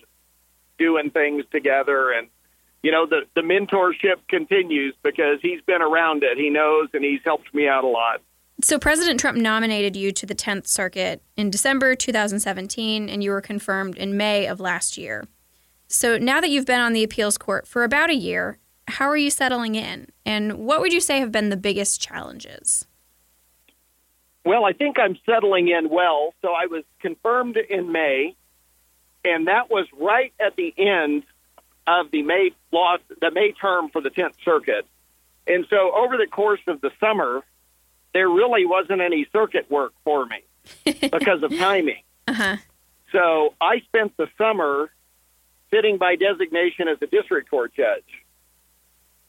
doing 0.78 1.10
things 1.10 1.46
together. 1.52 2.12
And 2.12 2.28
you 2.84 2.92
know, 2.92 3.06
the 3.06 3.22
the 3.36 3.42
mentorship 3.42 4.28
continues 4.28 4.96
because 5.04 5.40
he's 5.42 5.62
been 5.62 5.82
around 5.82 6.24
it. 6.24 6.38
He 6.38 6.50
knows, 6.50 6.90
and 6.94 7.04
he's 7.04 7.22
helped 7.24 7.54
me 7.54 7.68
out 7.68 7.84
a 7.84 7.88
lot. 7.88 8.22
So 8.62 8.78
President 8.78 9.20
Trump 9.20 9.38
nominated 9.38 9.96
you 9.96 10.12
to 10.12 10.26
the 10.26 10.36
10th 10.36 10.68
Circuit 10.68 11.24
in 11.36 11.50
December 11.50 11.96
2017, 11.96 13.10
and 13.10 13.24
you 13.24 13.32
were 13.32 13.42
confirmed 13.42 13.98
in 13.98 14.18
May 14.18 14.46
of 14.46 14.60
last 14.60 14.98
year. 14.98 15.26
So 15.88 16.18
now 16.18 16.40
that 16.40 16.50
you've 16.50 16.68
been 16.68 16.80
on 16.80 16.94
the 16.94 17.04
appeals 17.04 17.38
court 17.38 17.68
for 17.68 17.84
about 17.84 18.12
a 18.12 18.16
year, 18.16 18.60
how 18.88 19.10
are 19.10 19.18
you 19.18 19.32
settling 19.32 19.76
in? 19.76 20.08
And 20.26 20.60
what 20.60 20.80
would 20.80 20.94
you 20.94 21.02
say 21.02 21.20
have 21.20 21.32
been 21.32 21.50
the 21.50 21.58
biggest 21.58 22.00
challenges? 22.00 22.86
Well, 24.46 24.64
I 24.66 24.74
think 24.74 24.98
I'm 25.00 25.18
settling 25.26 25.70
in 25.70 25.90
well. 25.90 26.34
So 26.42 26.50
I 26.50 26.68
was 26.68 26.84
confirmed 27.00 27.58
in 27.58 27.92
May, 27.92 28.36
and 29.26 29.48
that 29.48 29.70
was 29.70 29.88
right 30.00 30.34
at 30.40 30.56
the 30.56 30.74
end 30.78 31.24
of 31.88 32.12
the 32.12 32.22
May 32.24 32.52
law, 32.72 32.98
the 33.20 33.32
May 33.32 33.52
term 33.54 33.90
for 33.90 34.02
the 34.02 34.10
10th 34.10 34.36
Circuit. 34.44 34.86
And 35.48 35.66
so 35.70 35.92
over 35.96 36.18
the 36.18 36.28
course 36.28 36.62
of 36.68 36.82
the 36.82 36.92
summer, 37.00 37.42
there 38.14 38.30
really 38.30 38.66
wasn't 38.66 39.02
any 39.02 39.26
circuit 39.32 39.70
work 39.70 39.94
for 40.04 40.26
me 40.26 40.44
because 41.02 41.44
of 41.44 41.58
timing. 41.58 42.04
Uh-huh. 42.28 42.58
So 43.12 43.54
I 43.60 43.80
spent 43.88 44.16
the 44.18 44.28
summer 44.38 44.92
sitting 45.72 45.98
by 45.98 46.16
designation 46.16 46.88
as 46.88 46.98
a 47.02 47.08
district 47.08 47.50
court 47.50 47.74
judge. 47.76 48.04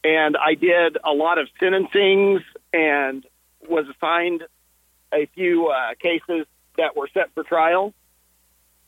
And 0.04 0.36
I 0.36 0.54
did 0.54 0.98
a 1.04 1.12
lot 1.12 1.38
of 1.38 1.48
sentencings 1.60 2.42
and 2.72 3.24
was 3.68 3.86
assigned 3.88 4.42
a 5.12 5.26
few 5.34 5.68
uh, 5.68 5.94
cases 6.00 6.46
that 6.76 6.96
were 6.96 7.08
set 7.14 7.32
for 7.34 7.44
trial. 7.44 7.94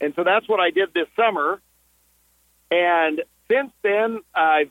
And 0.00 0.12
so 0.16 0.24
that's 0.24 0.48
what 0.48 0.58
I 0.58 0.70
did 0.70 0.92
this 0.92 1.06
summer. 1.14 1.60
And 2.70 3.22
since 3.50 3.72
then, 3.82 4.20
I've 4.34 4.70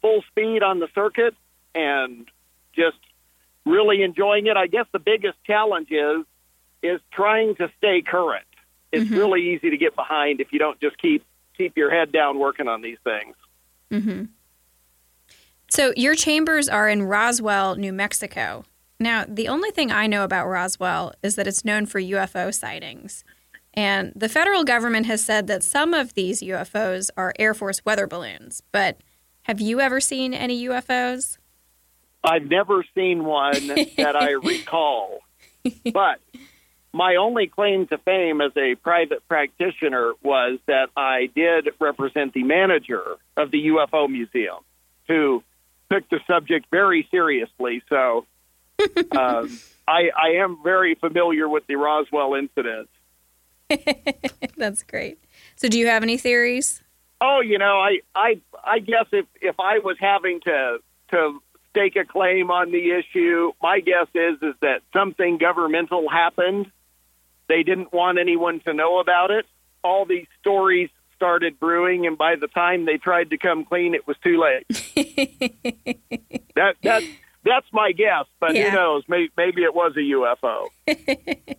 full 0.00 0.22
speed 0.30 0.62
on 0.62 0.80
the 0.80 0.88
circuit 0.94 1.34
and 1.74 2.26
just 2.74 2.98
really 3.64 4.02
enjoying 4.02 4.46
it. 4.46 4.56
I 4.56 4.66
guess 4.66 4.86
the 4.92 4.98
biggest 4.98 5.38
challenge 5.44 5.90
is 5.90 6.24
is 6.82 7.00
trying 7.12 7.54
to 7.56 7.70
stay 7.78 8.02
current. 8.02 8.44
It's 8.92 9.10
really 9.10 9.54
easy 9.54 9.70
to 9.70 9.76
get 9.76 9.96
behind 9.96 10.40
if 10.40 10.52
you 10.52 10.58
don't 10.58 10.78
just 10.80 10.98
keep 10.98 11.24
keep 11.56 11.76
your 11.76 11.90
head 11.90 12.12
down 12.12 12.38
working 12.38 12.68
on 12.68 12.82
these 12.82 12.98
things. 13.02 13.34
Mm-hmm. 13.90 14.24
So 15.70 15.92
your 15.96 16.14
chambers 16.14 16.68
are 16.68 16.88
in 16.88 17.02
Roswell, 17.02 17.76
New 17.76 17.92
Mexico. 17.92 18.64
Now, 19.00 19.24
the 19.26 19.48
only 19.48 19.70
thing 19.70 19.90
I 19.90 20.06
know 20.06 20.22
about 20.22 20.46
Roswell 20.46 21.12
is 21.22 21.34
that 21.36 21.46
it's 21.46 21.64
known 21.64 21.86
for 21.86 22.00
UFO 22.00 22.54
sightings. 22.54 23.24
And 23.74 24.12
the 24.14 24.28
federal 24.28 24.64
government 24.64 25.06
has 25.06 25.24
said 25.24 25.48
that 25.48 25.62
some 25.62 25.92
of 25.92 26.14
these 26.14 26.40
UFOs 26.42 27.10
are 27.16 27.34
Air 27.38 27.54
Force 27.54 27.84
weather 27.84 28.06
balloons. 28.06 28.62
But 28.72 29.00
have 29.42 29.60
you 29.60 29.80
ever 29.80 30.00
seen 30.00 30.32
any 30.32 30.64
UFOs? 30.66 31.38
I've 32.22 32.48
never 32.48 32.84
seen 32.94 33.24
one 33.24 33.66
that 33.96 34.16
I 34.16 34.30
recall. 34.32 35.20
But 35.94 36.20
my 36.92 37.16
only 37.16 37.46
claim 37.46 37.86
to 37.86 37.96
fame 37.96 38.42
as 38.42 38.52
a 38.54 38.74
private 38.74 39.26
practitioner 39.26 40.12
was 40.22 40.58
that 40.66 40.90
I 40.94 41.30
did 41.34 41.70
represent 41.80 42.34
the 42.34 42.42
manager 42.42 43.16
of 43.36 43.50
the 43.50 43.68
UFO 43.68 44.08
Museum, 44.08 44.58
who 45.08 45.42
took 45.90 46.08
the 46.10 46.20
subject 46.26 46.66
very 46.70 47.08
seriously. 47.10 47.82
So 47.88 48.26
um, 49.12 49.58
I, 49.88 50.10
I 50.16 50.28
am 50.42 50.58
very 50.62 50.94
familiar 50.94 51.48
with 51.48 51.66
the 51.66 51.76
Roswell 51.76 52.34
incident. 52.34 52.88
That's 54.56 54.82
great. 54.82 55.18
So, 55.56 55.68
do 55.68 55.78
you 55.78 55.86
have 55.86 56.02
any 56.02 56.16
theories? 56.16 56.82
Oh, 57.20 57.40
you 57.40 57.58
know, 57.58 57.78
I, 57.78 58.00
I, 58.14 58.40
I 58.62 58.78
guess 58.80 59.06
if, 59.12 59.26
if 59.40 59.58
I 59.58 59.78
was 59.78 59.96
having 59.98 60.40
to 60.40 60.78
to 61.10 61.40
stake 61.70 61.96
a 61.96 62.04
claim 62.04 62.50
on 62.50 62.70
the 62.70 62.92
issue, 62.92 63.52
my 63.62 63.80
guess 63.80 64.06
is 64.14 64.36
is 64.42 64.54
that 64.60 64.82
something 64.92 65.38
governmental 65.38 66.08
happened. 66.08 66.70
They 67.48 67.62
didn't 67.62 67.92
want 67.92 68.18
anyone 68.18 68.60
to 68.60 68.72
know 68.72 69.00
about 69.00 69.30
it. 69.30 69.46
All 69.82 70.06
these 70.06 70.26
stories 70.40 70.90
started 71.16 71.58
brewing, 71.58 72.06
and 72.06 72.16
by 72.16 72.36
the 72.36 72.48
time 72.48 72.86
they 72.86 72.96
tried 72.96 73.30
to 73.30 73.38
come 73.38 73.64
clean, 73.64 73.94
it 73.94 74.06
was 74.06 74.16
too 74.22 74.40
late. 74.40 74.66
that 76.54 76.76
that 76.82 77.02
that's 77.44 77.66
my 77.72 77.92
guess, 77.92 78.24
but 78.40 78.54
Yeah. 78.54 78.70
who 78.70 78.76
knows? 78.76 79.04
Maybe, 79.08 79.30
maybe 79.36 79.62
it 79.62 79.74
was 79.74 79.92
a 79.96 80.00
UFO. 80.00 80.68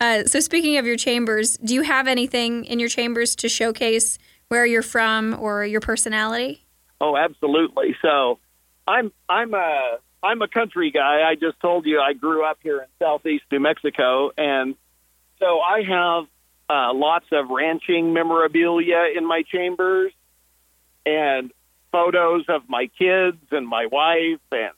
Uh, 0.00 0.24
so, 0.24 0.40
speaking 0.40 0.78
of 0.78 0.84
your 0.86 0.96
chambers, 0.96 1.56
do 1.58 1.74
you 1.74 1.82
have 1.82 2.08
anything 2.08 2.64
in 2.64 2.80
your 2.80 2.88
chambers 2.88 3.36
to 3.36 3.48
showcase 3.48 4.18
where 4.48 4.66
you're 4.66 4.82
from 4.82 5.36
or 5.38 5.64
your 5.64 5.80
personality? 5.80 6.64
Oh, 7.00 7.16
absolutely. 7.16 7.94
So, 8.02 8.40
I'm 8.88 9.12
I'm 9.28 9.54
a 9.54 9.98
I'm 10.24 10.42
a 10.42 10.48
country 10.48 10.90
guy. 10.90 11.22
I 11.22 11.36
just 11.36 11.60
told 11.60 11.86
you 11.86 12.00
I 12.00 12.14
grew 12.14 12.44
up 12.44 12.58
here 12.64 12.80
in 12.80 12.86
southeast 12.98 13.44
New 13.52 13.60
Mexico, 13.60 14.32
and 14.36 14.74
so 15.38 15.60
I 15.60 15.82
have 15.82 16.24
uh, 16.68 16.92
lots 16.92 17.26
of 17.30 17.48
ranching 17.50 18.12
memorabilia 18.12 19.04
in 19.16 19.24
my 19.24 19.42
chambers, 19.42 20.12
and 21.06 21.52
photos 21.92 22.44
of 22.48 22.62
my 22.68 22.90
kids 22.98 23.38
and 23.52 23.68
my 23.68 23.86
wife, 23.86 24.40
and 24.50 24.72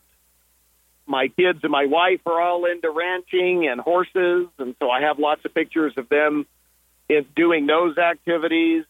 my 1.06 1.28
kids 1.28 1.60
and 1.62 1.70
my 1.70 1.86
wife 1.86 2.20
are 2.26 2.40
all 2.40 2.64
into 2.64 2.90
ranching 2.90 3.68
and 3.68 3.80
horses, 3.80 4.48
and 4.58 4.74
so 4.78 4.90
I 4.90 5.02
have 5.02 5.18
lots 5.18 5.44
of 5.44 5.54
pictures 5.54 5.92
of 5.96 6.08
them 6.08 6.46
in 7.08 7.24
doing 7.34 7.66
those 7.66 7.96
activities, 7.98 8.84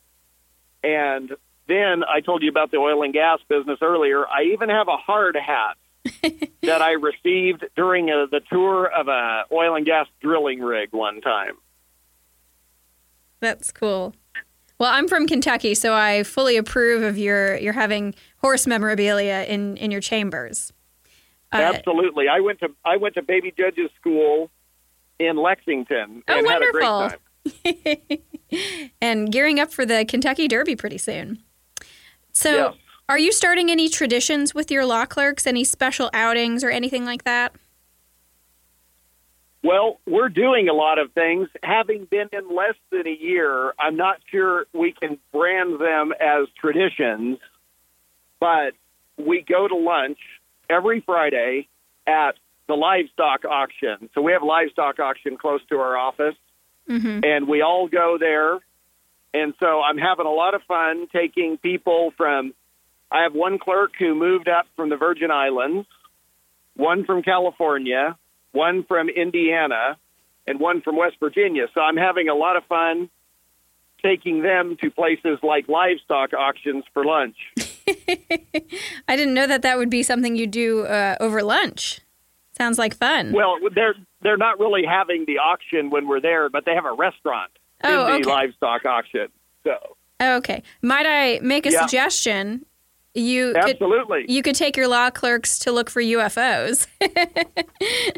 and 0.83 1.31
then 1.69 2.05
I 2.05 2.21
told 2.21 2.43
you 2.43 2.49
about 2.49 2.71
the 2.71 2.79
oil 2.79 3.03
and 3.03 3.13
gas 3.13 3.41
business 3.49 3.79
earlier. 3.83 4.27
I 4.27 4.53
even 4.53 4.69
have 4.69 4.89
a 4.89 4.97
hard 4.97 5.37
hat 5.37 5.77
that 6.63 6.83
I 6.83 6.93
received 6.93 7.65
during 7.75 8.11
a, 8.11 8.27
the 8.27 8.41
tour 8.51 8.87
of 8.87 9.09
a 9.09 9.45
oil 9.53 9.75
and 9.75 9.85
gas 9.85 10.07
drilling 10.21 10.61
rig 10.61 10.93
one 10.93 11.21
time. 11.21 11.57
That's 13.41 13.71
cool. 13.71 14.15
Well, 14.79 14.93
I'm 14.93 15.09
from 15.09 15.27
Kentucky, 15.27 15.75
so 15.75 15.95
I 15.95 16.23
fully 16.23 16.57
approve 16.57 17.03
of 17.03 17.17
your 17.19 17.57
your 17.57 17.73
having 17.73 18.15
horse 18.39 18.67
memorabilia 18.67 19.45
in 19.49 19.77
in 19.77 19.91
your 19.91 20.01
chambers. 20.01 20.73
Uh, 21.53 21.59
Absolutely, 21.59 22.29
I 22.29 22.41
went 22.41 22.61
to 22.61 22.69
I 22.85 22.97
went 22.97 23.15
to 23.15 23.23
baby 23.23 23.53
judges 23.57 23.91
school 24.01 24.51
in 25.19 25.37
Lexington 25.37 26.23
Oh, 26.29 26.39
and 26.39 26.47
had 26.47 26.63
a 26.63 26.67
wonderful. 26.75 27.09
great 27.09 28.19
time. 28.51 28.89
and 29.01 29.31
gearing 29.33 29.61
up 29.61 29.73
for 29.73 29.87
the 29.87 30.05
Kentucky 30.05 30.49
Derby 30.49 30.75
pretty 30.77 30.99
soon. 30.99 31.39
So, 32.33 32.51
Yes. 32.51 32.75
are 33.09 33.19
you 33.19 33.33
starting 33.33 33.71
any 33.71 33.89
traditions 33.89 34.55
with 34.55 34.71
your 34.71 34.85
law 34.85 35.07
clerks? 35.07 35.47
Any 35.47 35.63
special 35.65 36.11
outings 36.13 36.63
or 36.65 36.71
anything 36.71 37.05
like 37.05 37.23
that? 37.25 37.55
Well, 39.63 40.01
we're 40.07 40.29
doing 40.29 40.69
a 40.69 40.73
lot 40.73 40.99
of 40.99 41.13
things. 41.13 41.49
Having 41.63 42.05
been 42.07 42.29
in 42.33 42.55
less 42.55 42.75
than 42.91 43.07
a 43.07 43.11
year, 43.19 43.73
I'm 43.79 43.97
not 43.97 44.19
sure 44.31 44.67
we 44.73 44.93
can 44.93 45.19
brand 45.33 45.81
them 45.81 46.13
as 46.21 46.47
traditions, 46.61 47.39
but 48.39 48.75
we 49.17 49.43
go 49.43 49.67
to 49.67 49.75
lunch 49.75 50.19
every 50.69 51.01
Friday 51.01 51.69
at 52.07 52.33
the 52.69 52.75
livestock 52.75 53.45
auction. 53.45 54.11
So 54.15 54.23
we 54.23 54.33
have 54.33 54.43
a 54.43 54.47
livestock 54.47 54.99
auction 54.99 55.37
close 55.37 55.61
to 55.71 55.77
our 55.79 55.97
office, 55.97 56.35
Mm-hmm. 56.89 57.25
and 57.25 57.49
we 57.49 57.63
all 57.63 57.89
go 57.89 58.17
there. 58.17 58.61
And 59.35 59.55
so 59.59 59.83
I'm 59.83 59.99
having 59.99 60.25
a 60.25 60.31
lot 60.31 60.55
of 60.55 60.63
fun 60.69 61.09
taking 61.13 61.59
people 61.59 62.13
from. 62.17 62.55
I 63.11 63.23
have 63.25 63.35
one 63.35 63.59
clerk 63.59 63.91
who 63.99 64.15
moved 64.15 64.49
up 64.49 64.67
from 64.77 64.89
the 64.89 64.97
Virgin 64.97 65.33
Islands, 65.33 65.89
one 66.77 67.05
from 67.05 67.23
California, 67.23 68.17
one 68.53 68.85
from 68.85 69.09
Indiana, 69.09 69.97
and 70.47 70.61
one 70.61 70.81
from 70.81 70.97
West 70.97 71.17
Virginia. 71.19 71.67
So 71.75 71.81
I'm 71.81 71.97
having 71.97 72.29
a 72.29 72.35
lot 72.35 72.57
of 72.57 72.65
fun 72.67 73.11
taking 74.01 74.43
them 74.43 74.77
to 74.81 74.91
places 74.91 75.39
like 75.43 75.69
livestock 75.69 76.35
auctions 76.35 76.85
for 76.95 77.05
lunch. 77.05 77.37
I 79.09 79.17
didn't 79.17 79.35
know 79.35 79.47
that 79.47 79.63
that 79.63 79.79
would 79.79 79.91
be 79.91 80.03
something 80.03 80.37
you 80.37 80.47
do 80.47 80.83
uh, 80.87 81.17
over 81.21 81.43
lunch. 81.43 82.01
Sounds 82.57 82.79
like 82.79 82.97
fun. 82.97 83.33
Well, 83.33 83.57
they're 83.75 83.95
they're 84.23 84.37
not 84.39 84.59
really 84.59 84.85
having 84.85 85.25
the 85.27 85.39
auction 85.39 85.91
when 85.91 86.09
we're 86.09 86.21
there, 86.21 86.49
but 86.49 86.65
they 86.65 86.75
have 86.75 86.87
a 86.87 86.93
restaurant 86.93 87.51
Oh, 87.85 88.15
in 88.15 88.23
the 88.23 88.29
okay. 88.29 88.31
livestock 88.31 88.87
auction. 88.87 89.29
So 89.65 89.97
okay. 90.21 90.63
Might 90.83 91.07
I 91.07 91.39
make 91.43 91.67
a 91.67 91.73
Yeah. 91.73 91.83
suggestion? 91.83 92.65
You 93.15 93.53
could 93.55 93.71
absolutely. 93.73 94.25
you 94.29 94.43
could 94.43 94.55
take 94.55 94.77
your 94.77 94.89
law 94.89 95.11
clerks 95.11 95.59
to 95.61 95.73
look 95.73 95.89
for 95.91 96.03
UFOs. 96.03 96.87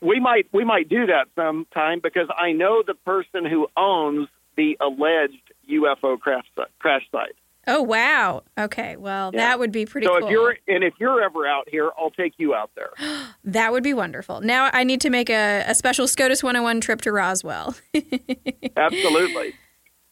we 0.00 0.20
might 0.20 0.46
we 0.52 0.64
might 0.64 0.88
do 0.88 1.06
that 1.06 1.28
sometime 1.36 2.00
because 2.02 2.28
I 2.36 2.52
know 2.52 2.82
the 2.86 2.94
person 2.94 3.44
who 3.44 3.68
owns 3.76 4.28
the 4.56 4.76
alleged 4.80 5.52
UFO 5.70 6.18
crash 6.18 6.44
crash 6.78 7.02
site. 7.12 7.36
Oh 7.66 7.82
wow. 7.82 8.42
Okay. 8.58 8.96
Well, 8.96 9.30
Yeah. 9.32 9.40
that 9.40 9.58
would 9.58 9.70
be 9.72 9.86
pretty 9.86 10.06
So 10.06 10.18
cool. 10.18 10.26
if 10.26 10.32
you're 10.32 10.56
and 10.68 10.82
if 10.82 10.94
you're 10.98 11.22
ever 11.22 11.46
out 11.46 11.68
here, 11.68 11.90
I'll 11.98 12.10
take 12.10 12.34
you 12.38 12.54
out 12.54 12.70
there. 12.74 12.90
that 13.44 13.72
would 13.72 13.82
be 13.84 13.94
wonderful. 13.94 14.40
Now 14.40 14.70
I 14.72 14.84
need 14.84 15.00
to 15.02 15.10
make 15.10 15.30
a, 15.30 15.64
a 15.66 15.74
special 15.74 16.06
SCOTUS 16.08 16.42
101 16.42 16.80
trip 16.80 17.00
to 17.02 17.12
Roswell. 17.12 17.74
Absolutely. 18.76 19.54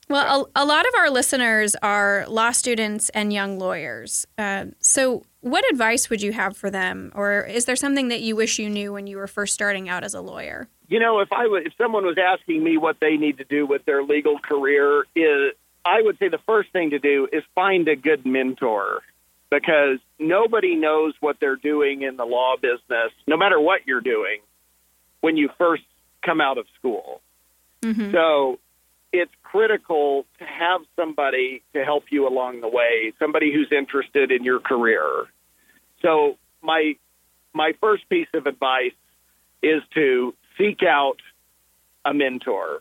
Well, 0.09 0.51
a, 0.57 0.63
a 0.63 0.65
lot 0.65 0.87
of 0.89 0.95
our 0.99 1.09
listeners 1.11 1.77
are 1.83 2.25
law 2.29 2.51
students 2.51 3.11
and 3.11 3.33
young 3.33 3.59
lawyers. 3.61 4.27
Uh, 4.37 4.67
so, 4.81 5.23
what 5.41 5.65
advice 5.71 6.11
would 6.11 6.21
you 6.21 6.33
have 6.33 6.57
for 6.57 6.69
them, 6.69 7.13
or 7.15 7.43
is 7.47 7.65
there 7.65 7.77
something 7.77 8.09
that 8.09 8.21
you 8.21 8.35
wish 8.35 8.59
you 8.59 8.69
knew 8.69 8.93
when 8.93 9.07
you 9.07 9.17
were 9.17 9.29
first 9.29 9.55
starting 9.55 9.89
out 9.89 10.03
as 10.03 10.13
a 10.13 10.21
lawyer? 10.21 10.69
You 10.89 10.99
know, 10.99 11.21
if 11.21 11.33
I 11.33 11.47
was, 11.47 11.63
if 11.65 11.73
someone 11.79 12.05
was 12.05 12.19
asking 12.19 12.65
me 12.65 12.77
what 12.77 12.97
they 13.01 13.17
need 13.17 13.39
to 13.39 13.45
do 13.45 13.65
with 13.67 13.85
their 13.85 14.03
legal 14.03 14.39
career, 14.41 15.05
is 15.15 15.53
I 15.85 16.03
would 16.03 16.19
say 16.19 16.29
the 16.29 16.41
first 16.47 16.73
thing 16.73 16.91
to 16.91 16.99
do 16.99 17.29
is 17.33 17.43
find 17.55 17.89
a 17.89 17.97
good 17.97 18.27
mentor 18.27 19.03
because 19.51 19.99
nobody 20.19 20.77
knows 20.77 21.15
what 21.21 21.37
they're 21.41 21.57
doing 21.57 22.03
in 22.03 22.17
the 22.17 22.25
law 22.25 22.55
business, 22.61 23.13
no 23.27 23.37
matter 23.37 23.59
what 23.59 23.81
you're 23.87 24.01
doing, 24.01 24.41
when 25.21 25.37
you 25.37 25.49
first 25.59 25.83
come 26.25 26.41
out 26.41 26.59
of 26.59 26.67
school. 26.79 27.21
Mm-hmm. 27.83 28.13
So 28.13 28.59
it's 29.13 29.33
critical 29.43 30.25
to 30.39 30.45
have 30.45 30.83
somebody 30.97 31.63
to 31.73 31.85
help 31.85 32.05
you 32.11 32.29
along 32.29 32.61
the 32.61 32.69
way, 32.69 33.13
somebody 33.19 33.53
who's 33.53 33.73
interested 33.73 34.31
in 34.31 34.45
your 34.45 34.61
career. 34.61 35.27
So 36.03 36.37
my 36.63 36.95
my 37.53 37.73
first 37.81 38.09
piece 38.09 38.29
of 38.35 38.47
advice 38.47 38.93
is 39.63 39.83
to 39.95 40.35
seek 40.57 40.83
out 40.83 41.17
a 42.05 42.15
mentor. 42.15 42.81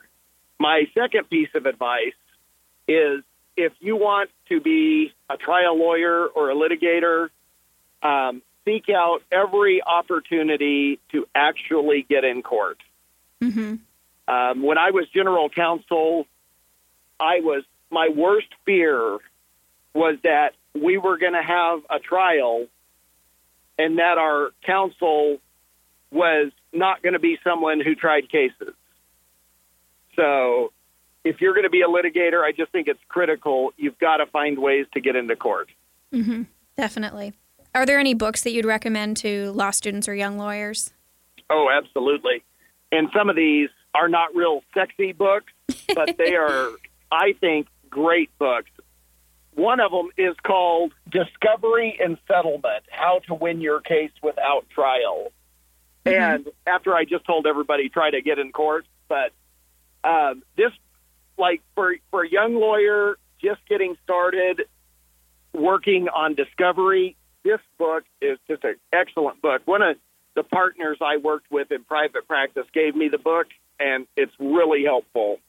My 0.60 0.84
second 0.94 1.30
piece 1.30 1.50
of 1.56 1.66
advice 1.66 2.14
is 2.90 3.24
if 3.56 3.74
you 3.80 3.96
want 3.96 4.30
to 4.50 4.60
be 4.60 5.14
a 5.30 5.38
trial 5.38 5.78
lawyer 5.78 6.28
or 6.28 6.50
a 6.50 6.56
litigator, 6.56 7.30
um, 8.02 8.42
seek 8.66 8.90
out 8.90 9.22
every 9.32 9.82
opportunity 9.84 11.00
to 11.12 11.28
actually 11.36 12.06
get 12.10 12.24
in 12.24 12.42
court. 12.42 12.80
Mm-hmm. 13.42 13.76
Um, 14.34 14.64
when 14.64 14.78
I 14.78 14.92
was 14.92 15.08
general 15.14 15.50
counsel, 15.50 16.26
I 17.20 17.42
was 17.42 17.64
my 17.92 18.10
worst 18.10 18.48
fear 18.66 19.18
was 19.94 20.18
that 20.24 20.54
we 20.74 20.98
were 20.98 21.18
going 21.18 21.34
to 21.34 21.42
have 21.42 21.80
a 21.90 22.00
trial, 22.00 22.68
and 23.78 23.98
that 23.98 24.18
our 24.18 24.52
counsel 24.66 25.40
was 26.12 26.52
not 26.72 27.02
going 27.02 27.14
to 27.14 27.20
be 27.20 27.40
someone 27.44 27.82
who 27.82 27.96
tried 27.96 28.30
cases. 28.30 28.74
So, 30.16 30.72
if 31.24 31.42
you're 31.42 31.54
going 31.54 31.64
to 31.64 31.70
be 31.70 31.82
a 31.82 31.88
litigator, 31.88 32.44
I 32.44 32.52
just 32.52 32.72
think 32.72 32.88
it's 32.88 33.00
critical. 33.08 33.72
You've 33.78 34.00
got 34.00 34.18
to 34.18 34.26
find 34.28 34.60
ways 34.60 34.86
to 34.94 35.02
get 35.02 35.16
into 35.16 35.36
court. 35.36 35.70
Mm-hmm. 36.14 36.44
Definitely. 36.78 37.34
Are 37.76 37.86
there 37.86 38.00
any 38.00 38.14
books 38.14 38.44
that 38.44 38.52
you'd 38.52 38.66
recommend 38.66 39.18
to 39.18 39.52
law 39.52 39.72
students 39.72 40.08
or 40.08 40.16
young 40.16 40.38
lawyers? 40.38 40.92
Oh, 41.50 41.70
absolutely. 41.72 42.44
And 42.92 43.10
some 43.16 43.30
of 43.30 43.36
these 43.36 43.70
are 43.94 44.10
not 44.10 44.36
real 44.36 44.64
sexy 44.74 45.12
books, 45.12 45.52
but 45.94 46.18
they 46.18 46.36
are, 46.36 46.70
I 47.12 47.34
think, 47.40 47.68
great 47.90 48.30
books. 48.40 48.70
One 49.54 49.80
of 49.80 49.92
them 49.92 50.10
is 50.18 50.36
called 50.44 50.94
Discovery 51.10 52.00
and 52.02 52.18
Settlement 52.28 52.86
How 52.90 53.20
to 53.28 53.34
Win 53.34 53.62
Your 53.62 53.82
Case 53.82 54.12
Without 54.24 54.66
Trial. 54.70 55.32
And 56.06 56.48
after 56.66 56.96
I 56.96 57.04
just 57.06 57.26
told 57.26 57.46
everybody 57.46 57.90
try 57.90 58.10
to 58.10 58.22
get 58.22 58.40
in 58.40 58.52
court, 58.52 58.86
but 59.08 59.32
um, 60.04 60.44
this, 60.56 60.72
like 61.40 61.62
for, 61.76 61.96
for 62.12 62.24
a 62.24 62.30
young 62.30 62.56
lawyer 62.56 63.18
just 63.42 63.62
getting 63.68 63.96
started 64.04 64.64
working 65.54 66.08
on 66.10 66.36
discovery, 66.36 67.16
this 67.44 67.60
book 67.78 68.04
is 68.22 68.38
just 68.48 68.64
an 68.64 68.76
excellent 68.94 69.42
book. 69.42 69.62
One 69.66 69.82
of 69.82 69.98
the 70.36 70.44
partners 70.44 70.98
I 71.02 71.18
worked 71.18 71.52
with 71.52 71.72
in 71.72 71.84
private 71.84 72.28
practice 72.28 72.66
gave 72.74 72.96
me 72.96 73.10
the 73.10 73.18
book, 73.18 73.48
and 73.80 74.06
it's 74.16 74.34
really 74.40 74.84
helpful. 74.84 75.40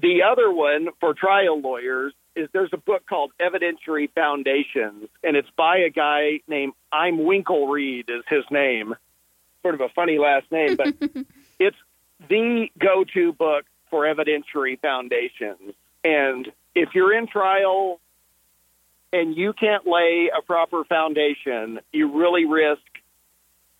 The 0.00 0.22
other 0.30 0.50
one 0.50 0.88
for 1.00 1.14
trial 1.14 1.60
lawyers 1.60 2.12
is 2.34 2.48
there's 2.52 2.72
a 2.72 2.78
book 2.78 3.04
called 3.08 3.32
Evidentiary 3.40 4.10
Foundations, 4.14 5.08
and 5.22 5.36
it's 5.36 5.50
by 5.56 5.78
a 5.78 5.90
guy 5.90 6.40
named 6.48 6.72
Imwinkelried 6.92 8.10
is 8.10 8.24
his 8.28 8.44
name. 8.50 8.94
Sort 9.62 9.74
of 9.74 9.80
a 9.80 9.88
funny 9.90 10.18
last 10.18 10.50
name, 10.50 10.76
but 10.76 10.94
it's 11.58 11.76
the 12.28 12.68
go-to 12.78 13.32
book 13.32 13.64
for 13.92 14.04
evidentiary 14.04 14.80
foundations. 14.80 15.74
And 16.02 16.50
if 16.74 16.94
you're 16.94 17.12
in 17.12 17.26
trial 17.26 18.00
and 19.12 19.36
you 19.36 19.52
can't 19.52 19.86
lay 19.86 20.30
a 20.36 20.40
proper 20.40 20.82
foundation, 20.84 21.78
you 21.92 22.18
really 22.18 22.46
risk 22.46 22.80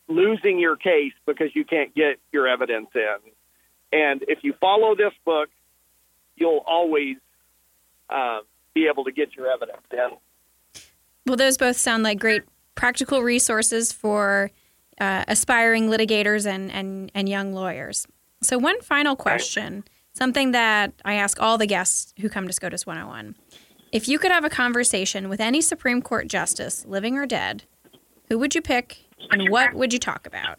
losing 0.08 0.58
your 0.58 0.76
case 0.76 1.14
because 1.24 1.48
you 1.54 1.64
can't 1.64 1.94
get 1.94 2.20
your 2.30 2.46
evidence 2.46 2.88
in. 2.94 3.16
And 3.90 4.22
if 4.28 4.40
you 4.44 4.52
follow 4.60 4.94
this 4.94 5.14
book, 5.24 5.48
you'll 6.36 6.62
always 6.66 7.16
uh, 8.10 8.40
be 8.74 8.88
able 8.88 9.04
to 9.04 9.12
get 9.12 9.34
your 9.34 9.50
evidence 9.50 9.80
in. 9.90 10.10
Well, 11.26 11.36
those 11.36 11.56
both 11.56 11.78
sound 11.78 12.02
like 12.02 12.18
great 12.18 12.42
practical 12.74 13.22
resources 13.22 13.92
for 13.92 14.50
uh, 15.00 15.24
aspiring 15.26 15.88
litigators 15.88 16.46
and, 16.46 16.70
and, 16.70 17.10
and 17.14 17.30
young 17.30 17.54
lawyers. 17.54 18.06
So, 18.42 18.58
one 18.58 18.80
final 18.82 19.14
question, 19.14 19.84
something 20.12 20.52
that 20.52 20.92
I 21.04 21.14
ask 21.14 21.40
all 21.40 21.58
the 21.58 21.66
guests 21.66 22.14
who 22.20 22.28
come 22.28 22.46
to 22.46 22.52
SCOTUS 22.52 22.86
101. 22.86 23.34
If 23.92 24.08
you 24.08 24.18
could 24.18 24.30
have 24.30 24.44
a 24.44 24.50
conversation 24.50 25.28
with 25.28 25.40
any 25.40 25.60
Supreme 25.60 26.00
Court 26.00 26.28
justice, 26.28 26.84
living 26.86 27.16
or 27.18 27.26
dead, 27.26 27.64
who 28.28 28.38
would 28.38 28.54
you 28.54 28.62
pick 28.62 29.04
and 29.30 29.50
what 29.50 29.74
would 29.74 29.92
you 29.92 29.98
talk 29.98 30.26
about? 30.26 30.58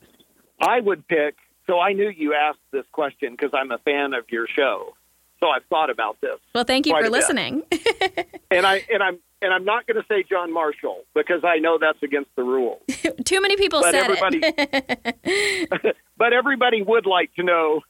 I 0.59 0.79
would 0.79 1.07
pick. 1.07 1.35
So 1.67 1.79
I 1.79 1.93
knew 1.93 2.09
you 2.09 2.33
asked 2.33 2.59
this 2.71 2.85
question 2.91 3.31
because 3.31 3.51
I'm 3.53 3.71
a 3.71 3.77
fan 3.79 4.13
of 4.13 4.25
your 4.29 4.47
show. 4.47 4.95
So 5.39 5.49
I've 5.49 5.65
thought 5.65 5.89
about 5.89 6.21
this, 6.21 6.37
Well, 6.55 6.63
thank 6.63 6.85
you 6.85 6.93
for 6.97 7.09
listening. 7.09 7.63
and 8.51 8.65
I 8.65 8.81
and 8.93 9.03
I'm 9.03 9.19
and 9.41 9.53
I'm 9.53 9.65
not 9.65 9.85
going 9.87 9.97
to 10.01 10.05
say 10.07 10.23
John 10.23 10.53
Marshall 10.53 11.03
because 11.13 11.43
I 11.43 11.57
know 11.57 11.77
that's 11.77 12.01
against 12.01 12.29
the 12.37 12.43
rules. 12.43 12.81
Too 13.25 13.41
many 13.41 13.57
people 13.57 13.81
But 13.81 13.91
said 13.91 14.03
everybody- 14.05 14.39
it. 14.41 15.97
but 16.17 16.31
everybody 16.31 16.81
would 16.81 17.05
like 17.05 17.33
to 17.35 17.43
know, 17.43 17.81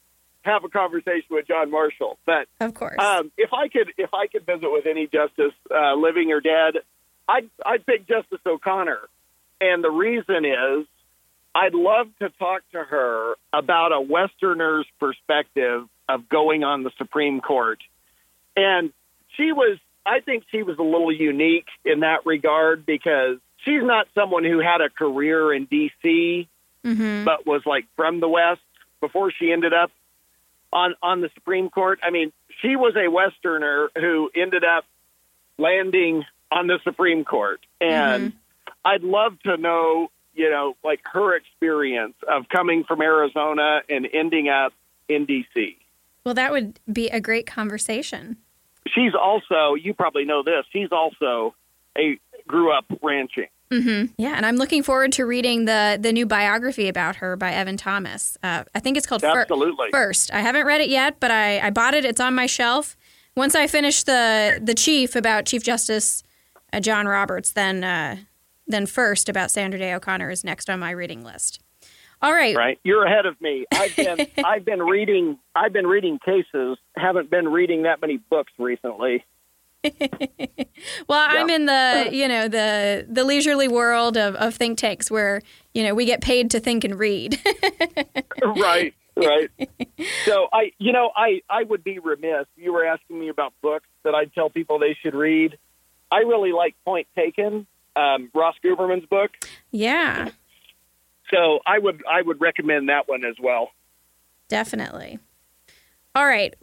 have 0.44 0.64
a 0.64 0.70
conversation 0.70 1.28
with 1.32 1.48
John 1.48 1.72
Marshall. 1.72 2.18
But 2.26 2.48
of 2.60 2.74
course. 2.74 3.00
Um, 3.00 3.32
if 3.38 3.52
I 3.54 3.68
could, 3.68 3.94
if 3.98 4.14
I 4.14 4.28
could 4.28 4.46
visit 4.46 4.72
with 4.72 4.86
any 4.86 5.08
justice, 5.08 5.54
uh, 5.74 5.96
living 5.96 6.32
or 6.32 6.42
dead, 6.42 6.82
I'd 7.28 7.50
I'd 7.66 7.86
pick 7.86 8.08
Justice 8.08 8.40
O'Connor, 8.46 9.00
and 9.62 9.84
the 9.84 9.92
reason 9.92 10.46
is, 10.46 10.86
I'd 11.56 11.74
love 11.74 12.08
to 12.20 12.30
talk 12.30 12.62
to 12.72 12.84
her 12.84 13.36
about 13.52 13.92
a 13.92 14.02
Westerner's 14.02 14.88
perspective 15.00 15.88
of 16.10 16.30
going 16.30 16.64
on 16.64 16.84
the 16.84 16.92
Supreme 16.98 17.40
Court, 17.40 17.80
and 18.56 18.92
she 19.38 19.52
was, 19.52 19.80
I 20.06 20.20
think 20.20 20.44
she 20.52 20.64
was 20.64 20.78
a 20.78 20.84
little 20.84 21.12
unique 21.12 21.68
in 21.86 22.02
that 22.02 22.26
regard 22.26 22.86
because 22.86 23.38
she's 23.64 23.82
not 23.82 24.08
someone 24.14 24.44
who 24.44 24.60
had 24.60 24.82
a 24.82 24.90
career 24.90 25.54
in 25.54 25.66
D.C 25.66 26.48
hmm 26.84 27.24
but 27.24 27.46
was 27.46 27.62
like 27.66 27.86
from 27.96 28.20
the 28.20 28.28
West 28.28 28.62
before 29.00 29.32
she 29.32 29.52
ended 29.52 29.74
up 29.74 29.92
on 30.74 30.96
on 31.02 31.22
the 31.22 31.30
Supreme 31.36 31.70
Court. 31.70 32.00
I 32.04 32.10
mean, 32.10 32.32
she 32.62 32.76
was 32.76 32.96
a 32.96 33.10
Westerner 33.10 33.90
who 33.96 34.30
ended 34.36 34.64
up 34.64 34.86
landing 35.58 36.24
on 36.52 36.68
the 36.68 36.80
Supreme 36.84 37.24
Court, 37.24 37.62
and 37.80 38.34
mm-hmm. 38.34 38.72
I'd 38.86 39.04
love 39.04 39.40
to 39.44 39.58
know, 39.58 40.10
you 40.34 40.50
know, 40.50 40.76
like 40.84 41.02
her 41.12 41.36
experience 41.36 42.16
of 42.28 42.50
coming 42.50 42.84
from 42.84 43.02
Arizona 43.02 43.82
and 43.90 44.08
ending 44.12 44.50
up 44.50 44.74
in 45.08 45.26
D.C. 45.26 45.78
Well, 46.24 46.34
that 46.36 46.52
would 46.52 46.80
be 46.92 47.10
a 47.10 47.20
great 47.20 47.46
conversation. 47.46 48.38
She's 48.88 49.14
also, 49.14 49.76
you 49.76 49.94
probably 49.94 50.26
know 50.26 50.44
this, 50.44 50.66
she's 50.72 50.90
also 50.92 51.56
a 51.98 52.20
grew 52.48 52.72
up 52.72 52.86
ranching. 53.02 53.48
Hmm 53.82 54.06
Yeah, 54.18 54.34
and 54.36 54.46
I'm 54.46 54.58
looking 54.58 54.84
forward 54.84 55.12
to 55.14 55.26
reading 55.26 55.66
the 55.66 55.98
the 56.00 56.12
new 56.12 56.26
biography 56.26 56.88
about 56.88 57.18
her 57.18 57.36
by 57.36 57.52
Evan 57.54 57.78
Thomas. 57.78 58.38
Uh, 58.44 58.64
I 58.76 58.80
think 58.80 58.98
it's 58.98 59.08
called 59.08 59.22
Fir- 59.22 59.42
Absolutely. 59.42 59.90
First. 59.92 60.32
I 60.34 60.40
haven't 60.40 60.66
read 60.66 60.82
it 60.82 60.90
yet, 60.90 61.20
but 61.20 61.32
I, 61.32 61.60
I 61.60 61.70
bought 61.70 61.94
it. 61.94 62.06
It's 62.06 62.20
on 62.20 62.36
my 62.36 62.46
shelf. 62.46 62.96
Once 63.36 63.56
I 63.56 63.68
finish 63.68 64.04
the 64.04 64.60
the 64.62 64.74
Chief 64.76 65.16
about 65.16 65.46
Chief 65.46 65.64
Justice 65.64 66.24
uh, 66.72 66.80
John 66.80 67.08
Roberts, 67.08 67.52
then 67.52 67.84
uh, 67.84 68.18
then 68.68 68.86
First 68.86 69.30
about 69.30 69.52
Sandra 69.52 69.80
Day 69.80 69.94
O'Connor 69.94 70.30
is 70.30 70.44
next 70.44 70.70
on 70.70 70.80
my 70.80 70.92
reading 70.92 71.24
list. 71.24 71.60
All 72.22 72.32
right. 72.34 72.56
Right, 72.56 72.80
you're 72.86 73.06
ahead 73.06 73.26
of 73.26 73.40
me. 73.42 73.66
I've 73.74 73.96
been 73.98 74.28
I've 74.46 74.64
been 74.64 74.82
reading 74.82 75.38
I've 75.56 75.74
been 75.74 75.88
reading 75.88 76.20
cases. 76.24 76.78
Haven't 76.96 77.30
been 77.30 77.50
reading 77.50 77.84
that 77.84 78.02
many 78.02 78.18
books 78.18 78.54
recently. 78.58 79.26
well, 81.08 81.28
I'm 81.30 81.50
in 81.50 81.66
the 81.66 82.10
you 82.12 82.28
know 82.28 82.48
the 82.48 83.06
the 83.10 83.24
leisurely 83.24 83.68
world 83.68 84.18
of, 84.18 84.36
of 84.36 84.56
think 84.56 84.78
tanks 84.78 85.12
where 85.12 85.42
you 85.74 85.84
know 85.84 85.94
we 85.94 86.06
get 86.06 86.22
paid 86.22 86.52
to 86.52 86.60
think 86.60 86.84
and 86.84 86.98
read. 86.98 87.40
right, 88.44 88.94
right. 89.16 89.50
So 90.26 90.48
I, 90.52 90.72
you 90.78 90.92
know, 90.92 91.12
I 91.16 91.42
I 91.50 91.64
would 91.64 91.84
be 91.84 92.00
remiss. 92.00 92.46
You 92.56 92.74
were 92.74 92.86
asking 92.86 93.20
me 93.20 93.30
about 93.30 93.54
books 93.62 93.88
that 94.04 94.16
I'd 94.16 94.34
tell 94.34 94.50
people 94.50 94.80
they 94.80 94.98
should 95.02 95.16
read. 95.16 95.58
I 96.12 96.20
really 96.20 96.52
like 96.52 96.76
Point 96.86 97.08
Taken, 97.16 97.66
um, 97.96 98.30
Ross 98.34 98.56
Guberman's 98.64 99.06
book. 99.08 99.32
yeah, 99.72 100.30
So 101.32 101.60
I 101.66 101.80
would 101.80 102.04
I 102.10 102.22
would 102.22 102.40
recommend 102.40 102.90
that 102.90 103.08
one 103.08 103.26
as 103.26 103.36
well. 103.42 103.72
definitely. 104.48 105.20
All 106.16 106.26
right. 106.28 106.54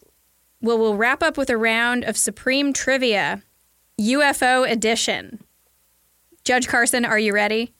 Well, 0.62 0.78
we'll 0.78 0.96
wrap 0.96 1.22
up 1.22 1.38
with 1.38 1.48
a 1.48 1.56
round 1.56 2.04
of 2.04 2.16
Supreme 2.16 2.72
Trivia, 2.72 3.42
UFO 3.98 4.70
edition. 4.70 5.40
Judge 6.44 6.68
Carson, 6.68 7.04
are 7.04 7.18
you 7.18 7.32
ready? 7.32 7.72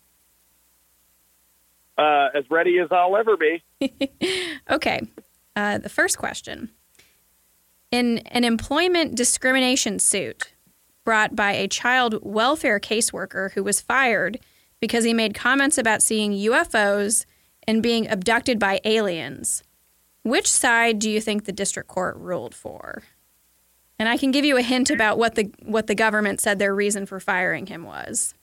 Uh, 1.99 2.29
as 2.35 2.45
ready 2.51 2.79
as 2.79 2.88
I'll 2.90 3.16
ever 3.16 3.37
be. 3.37 3.62
Okay. 4.71 5.01
Uh, 5.57 5.79
the 5.79 5.88
first 5.88 6.16
question. 6.16 6.71
In 7.90 8.19
an 8.19 8.45
employment 8.45 9.16
discrimination 9.16 9.99
suit 9.99 10.53
brought 11.05 11.35
by 11.35 11.53
a 11.53 11.66
child 11.66 12.21
welfare 12.23 12.79
caseworker 12.79 13.51
who 13.53 13.64
was 13.64 13.81
fired 13.81 14.38
because 14.79 15.03
he 15.03 15.12
made 15.12 15.35
comments 15.35 15.77
about 15.77 16.03
seeing 16.03 16.33
UFOs 16.33 17.27
and 17.66 17.83
being 17.83 18.09
abducted 18.09 18.61
by 18.61 18.81
aliens, 18.85 19.64
which 20.23 20.47
side 20.47 20.99
do 20.99 21.11
you 21.11 21.21
think 21.21 21.45
the 21.45 21.53
district 21.53 21.89
court 21.89 22.17
ruled 22.17 22.55
for? 22.55 23.03
And 23.99 24.09
I 24.09 24.17
can 24.17 24.31
give 24.31 24.45
you 24.45 24.57
a 24.57 24.63
hint 24.63 24.91
about 24.91 25.19
what 25.19 25.35
the 25.35 25.53
what 25.63 25.87
the 25.87 25.95
government 25.95 26.41
said 26.41 26.59
their 26.59 26.75
reason 26.75 27.07
for 27.07 27.21
firing 27.21 27.67
him 27.67 27.85
was. 27.85 28.35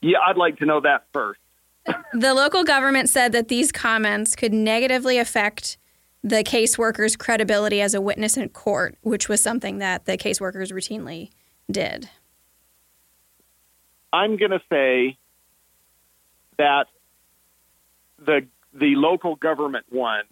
Yeah, 0.00 0.18
I'd 0.26 0.36
like 0.36 0.58
to 0.58 0.66
know 0.66 0.80
that 0.80 1.06
first. 1.12 1.40
The 2.12 2.32
local 2.32 2.64
government 2.64 3.10
said 3.10 3.32
that 3.32 3.48
these 3.48 3.70
comments 3.70 4.36
could 4.36 4.52
negatively 4.52 5.18
affect 5.18 5.76
the 6.22 6.42
caseworker's 6.42 7.16
credibility 7.16 7.80
as 7.82 7.92
a 7.92 8.00
witness 8.00 8.36
in 8.36 8.48
court, 8.48 8.96
which 9.02 9.28
was 9.28 9.42
something 9.42 9.78
that 9.78 10.06
the 10.06 10.16
caseworkers 10.16 10.72
routinely 10.72 11.30
did. 11.70 12.08
I'm 14.12 14.36
going 14.38 14.52
to 14.52 14.62
say 14.70 15.18
that 16.56 16.86
the 18.24 18.46
the 18.72 18.94
local 18.96 19.36
government 19.36 19.86
won. 19.90 20.22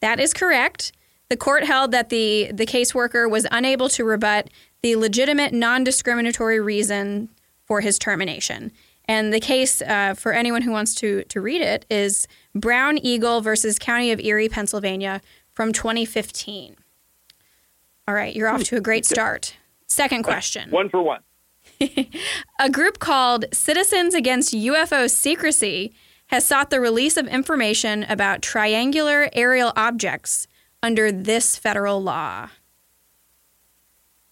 That 0.00 0.20
is 0.20 0.32
correct. 0.32 0.92
The 1.28 1.36
court 1.36 1.64
held 1.64 1.92
that 1.92 2.08
the, 2.08 2.50
the 2.52 2.66
caseworker 2.66 3.30
was 3.30 3.46
unable 3.50 3.88
to 3.90 4.04
rebut 4.04 4.48
the 4.82 4.96
legitimate 4.96 5.52
non 5.52 5.84
discriminatory 5.84 6.60
reason 6.60 7.28
for 7.64 7.80
his 7.80 7.98
termination. 7.98 8.72
And 9.06 9.32
the 9.32 9.40
case, 9.40 9.80
uh, 9.82 10.14
for 10.14 10.32
anyone 10.32 10.62
who 10.62 10.70
wants 10.70 10.94
to, 10.96 11.24
to 11.24 11.40
read 11.40 11.62
it, 11.62 11.86
is 11.90 12.28
Brown 12.54 12.98
Eagle 12.98 13.40
versus 13.40 13.78
County 13.78 14.12
of 14.12 14.20
Erie, 14.20 14.48
Pennsylvania 14.48 15.20
from 15.52 15.72
2015. 15.72 16.76
All 18.06 18.14
right, 18.14 18.34
you're 18.34 18.48
off 18.48 18.64
to 18.64 18.76
a 18.76 18.80
great 18.80 19.04
start. 19.04 19.56
Second 19.86 20.22
question. 20.22 20.70
One 20.70 20.88
for 20.88 21.02
one. 21.02 21.20
A 22.60 22.70
group 22.70 22.98
called 22.98 23.46
Citizens 23.52 24.14
Against 24.14 24.54
UFO 24.54 25.10
Secrecy 25.10 25.94
has 26.28 26.46
sought 26.46 26.70
the 26.70 26.80
release 26.80 27.16
of 27.16 27.26
information 27.26 28.04
about 28.04 28.42
triangular 28.42 29.28
aerial 29.32 29.72
objects 29.76 30.46
under 30.82 31.10
this 31.10 31.56
federal 31.56 32.02
law. 32.02 32.48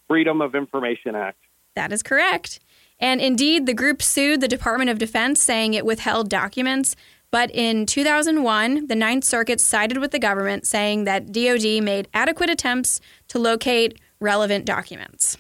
Freedom 0.07 0.41
of 0.41 0.55
Information 0.55 1.15
Act. 1.15 1.39
That 1.75 1.93
is 1.93 2.03
correct. 2.03 2.61
And 2.99 3.21
indeed, 3.21 3.67
the 3.67 3.75
group 3.75 4.03
sued 4.03 4.41
the 4.41 4.49
Department 4.49 4.91
of 4.91 4.99
Defense, 4.99 5.43
saying 5.43 5.75
it 5.75 5.85
withheld 5.85 6.31
documents. 6.31 6.97
But 7.31 7.51
in 7.51 7.87
2001, 7.87 8.87
the 8.87 8.95
Ninth 8.95 9.25
Circuit 9.25 9.61
sided 9.61 9.99
with 9.99 10.13
the 10.13 10.19
government, 10.19 10.67
saying 10.67 11.05
that 11.05 11.33
DoD 11.33 11.83
made 11.83 12.09
adequate 12.15 12.49
attempts 12.49 13.01
to 13.29 13.39
locate 13.39 13.99
relevant 14.21 14.65
documents. 14.65 15.37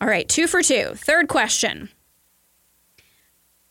All 0.00 0.08
right, 0.08 0.28
two 0.28 0.46
for 0.46 0.62
two. 0.62 0.92
Third 0.94 1.28
question. 1.28 1.88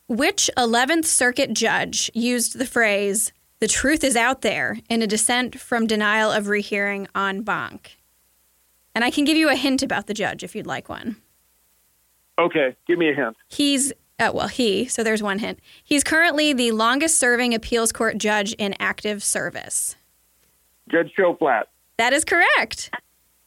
Which 0.08 0.48
11th 0.56 1.04
Circuit 1.04 1.52
judge 1.52 2.12
used 2.14 2.58
the 2.58 2.66
phrase, 2.66 3.32
the 3.58 3.66
truth 3.66 4.04
is 4.04 4.14
out 4.14 4.42
there, 4.42 4.78
in 4.88 5.02
a 5.02 5.06
dissent 5.06 5.58
from 5.58 5.88
denial 5.88 6.30
of 6.30 6.46
rehearing 6.46 7.08
en 7.16 7.42
banc? 7.42 7.98
And 8.94 9.04
I 9.04 9.10
can 9.10 9.24
give 9.24 9.36
you 9.36 9.48
a 9.48 9.56
hint 9.56 9.82
about 9.82 10.06
the 10.06 10.14
judge 10.14 10.44
if 10.44 10.54
you'd 10.54 10.66
like 10.66 10.88
one. 10.88 11.16
Okay, 12.38 12.76
give 12.86 12.98
me 12.98 13.10
a 13.10 13.14
hint. 13.14 13.36
He's 13.48 13.92
uh, 14.18 14.30
well, 14.32 14.48
he. 14.48 14.86
So 14.86 15.02
there's 15.02 15.22
one 15.22 15.40
hint. 15.40 15.58
He's 15.84 16.02
currently 16.02 16.52
the 16.52 16.72
longest-serving 16.72 17.52
appeals 17.52 17.92
court 17.92 18.16
judge 18.16 18.52
in 18.54 18.74
active 18.80 19.22
service. 19.22 19.96
Judge 20.90 21.12
Tjoflat. 21.18 21.64
That 21.98 22.12
is 22.12 22.24
correct. 22.24 22.90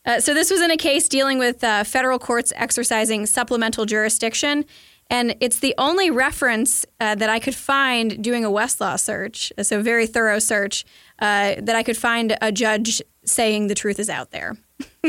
Uh, 0.05 0.19
so 0.19 0.33
this 0.33 0.51
was 0.51 0.61
in 0.61 0.69
a 0.69 0.77
case 0.77 1.07
dealing 1.07 1.39
with 1.39 1.63
uh, 1.63 1.83
federal 1.83 2.19
courts 2.19 2.53
exercising 2.55 3.25
supplemental 3.25 3.85
jurisdiction, 3.85 4.65
and 5.09 5.35
it's 5.39 5.59
the 5.59 5.73
only 5.77 6.11
reference 6.11 6.85
uh, 6.99 7.15
that 7.15 7.29
I 7.29 7.39
could 7.39 7.55
find 7.55 8.23
doing 8.23 8.45
a 8.45 8.49
Westlaw 8.49 8.99
search, 8.99 9.51
so 9.61 9.81
very 9.81 10.05
thorough 10.05 10.39
search, 10.39 10.85
uh, 11.19 11.55
that 11.59 11.75
I 11.75 11.83
could 11.83 11.97
find 11.97 12.37
a 12.41 12.51
judge 12.51 13.01
saying 13.25 13.67
the 13.67 13.75
truth 13.75 13.99
is 13.99 14.09
out 14.09 14.31
there. 14.31 14.55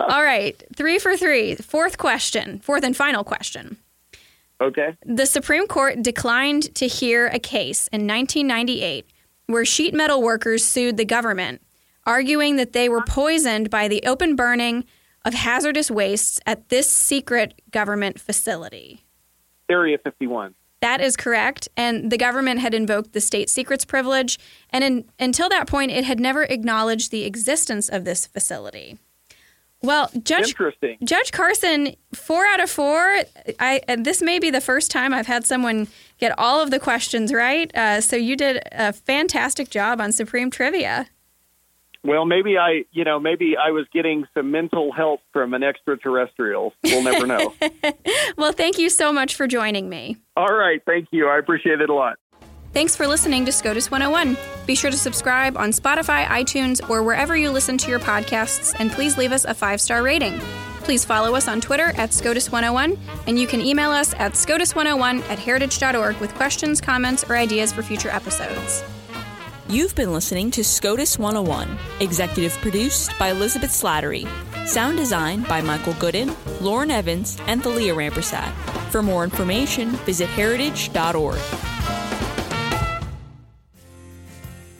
All 0.00 0.22
right, 0.22 0.62
three 0.74 0.98
for 0.98 1.16
three. 1.16 1.56
Fourth 1.56 1.98
question, 1.98 2.60
fourth 2.60 2.84
and 2.84 2.96
final 2.96 3.24
question. 3.24 3.76
Okay. 4.60 4.96
The 5.04 5.26
Supreme 5.26 5.66
Court 5.66 6.02
declined 6.02 6.74
to 6.76 6.86
hear 6.86 7.26
a 7.26 7.38
case 7.38 7.88
in 7.88 8.06
1998 8.06 9.06
where 9.46 9.64
sheet 9.64 9.92
metal 9.92 10.22
workers 10.22 10.64
sued 10.64 10.96
the 10.96 11.04
government, 11.04 11.60
arguing 12.06 12.56
that 12.56 12.72
they 12.72 12.88
were 12.88 13.02
poisoned 13.02 13.68
by 13.68 13.88
the 13.88 14.02
open 14.06 14.36
burning 14.36 14.84
of 15.24 15.34
hazardous 15.34 15.90
wastes 15.90 16.40
at 16.46 16.68
this 16.68 16.88
secret 16.88 17.60
government 17.70 18.20
facility. 18.20 19.04
Area 19.68 19.98
51. 19.98 20.54
That 20.80 21.00
is 21.00 21.16
correct. 21.16 21.68
And 21.78 22.10
the 22.12 22.18
government 22.18 22.60
had 22.60 22.74
invoked 22.74 23.14
the 23.14 23.20
state 23.20 23.48
secrets 23.48 23.86
privilege. 23.86 24.38
And 24.68 24.84
in, 24.84 25.04
until 25.18 25.48
that 25.48 25.66
point, 25.66 25.90
it 25.90 26.04
had 26.04 26.20
never 26.20 26.42
acknowledged 26.42 27.10
the 27.10 27.24
existence 27.24 27.88
of 27.88 28.04
this 28.04 28.26
facility. 28.26 28.98
Well, 29.84 30.10
Judge 30.22 30.54
Judge 31.02 31.32
Carson, 31.32 31.94
four 32.14 32.46
out 32.46 32.60
of 32.60 32.70
four. 32.70 33.24
I 33.60 33.82
and 33.86 34.06
this 34.06 34.22
may 34.22 34.38
be 34.38 34.50
the 34.50 34.62
first 34.62 34.90
time 34.90 35.12
I've 35.12 35.26
had 35.26 35.44
someone 35.44 35.88
get 36.16 36.38
all 36.38 36.62
of 36.62 36.70
the 36.70 36.80
questions 36.80 37.34
right. 37.34 37.74
Uh, 37.74 38.00
so 38.00 38.16
you 38.16 38.34
did 38.34 38.62
a 38.72 38.94
fantastic 38.94 39.68
job 39.68 40.00
on 40.00 40.10
Supreme 40.10 40.50
Trivia. 40.50 41.06
Well, 42.04 42.26
maybe 42.26 42.58
I, 42.58 42.84
you 42.92 43.02
know, 43.02 43.18
maybe 43.18 43.56
I 43.56 43.70
was 43.70 43.86
getting 43.92 44.26
some 44.34 44.50
mental 44.50 44.92
help 44.92 45.20
from 45.32 45.54
an 45.54 45.62
extraterrestrial. 45.62 46.74
We'll 46.84 47.02
never 47.02 47.26
know. 47.26 47.52
Well, 48.36 48.52
thank 48.52 48.78
you 48.78 48.90
so 48.90 49.12
much 49.12 49.36
for 49.36 49.46
joining 49.46 49.88
me. 49.88 50.16
All 50.36 50.52
right. 50.52 50.82
Thank 50.84 51.08
you. 51.12 51.28
I 51.28 51.38
appreciate 51.38 51.80
it 51.80 51.88
a 51.88 51.94
lot. 51.94 52.18
Thanks 52.72 52.96
for 52.96 53.06
listening 53.06 53.44
to 53.44 53.52
SCOTUS 53.52 53.90
101. 53.90 54.36
Be 54.66 54.74
sure 54.74 54.90
to 54.90 54.96
subscribe 54.96 55.56
on 55.56 55.70
Spotify, 55.70 56.26
iTunes, 56.26 56.86
or 56.90 57.02
wherever 57.04 57.36
you 57.36 57.50
listen 57.50 57.78
to 57.78 57.88
your 57.88 58.00
podcasts, 58.00 58.74
and 58.78 58.90
please 58.90 59.16
leave 59.16 59.30
us 59.30 59.44
a 59.44 59.54
five 59.54 59.80
star 59.80 60.02
rating. 60.02 60.40
Please 60.80 61.04
follow 61.04 61.34
us 61.36 61.46
on 61.46 61.60
Twitter 61.60 61.92
at 61.96 62.10
SCOTUS101, 62.10 62.98
and 63.28 63.38
you 63.38 63.46
can 63.46 63.60
email 63.60 63.90
us 63.90 64.12
at 64.14 64.32
SCOTUS101 64.32 65.22
at 65.30 65.38
heritage.org 65.38 66.16
with 66.16 66.34
questions, 66.34 66.80
comments, 66.80 67.24
or 67.28 67.36
ideas 67.36 67.72
for 67.72 67.82
future 67.82 68.10
episodes. 68.10 68.82
You've 69.66 69.94
been 69.94 70.12
listening 70.12 70.50
to 70.52 70.62
SCOTUS 70.62 71.18
101, 71.18 71.78
executive 72.00 72.52
produced 72.58 73.18
by 73.18 73.30
Elizabeth 73.30 73.70
Slattery, 73.70 74.28
sound 74.66 74.98
design 74.98 75.42
by 75.44 75.62
Michael 75.62 75.94
Gooden, 75.94 76.36
Lauren 76.60 76.90
Evans, 76.90 77.38
and 77.46 77.62
Thalia 77.62 77.94
Rampersad. 77.94 78.52
For 78.90 79.02
more 79.02 79.24
information, 79.24 79.92
visit 80.04 80.28
heritage.org. 80.28 81.38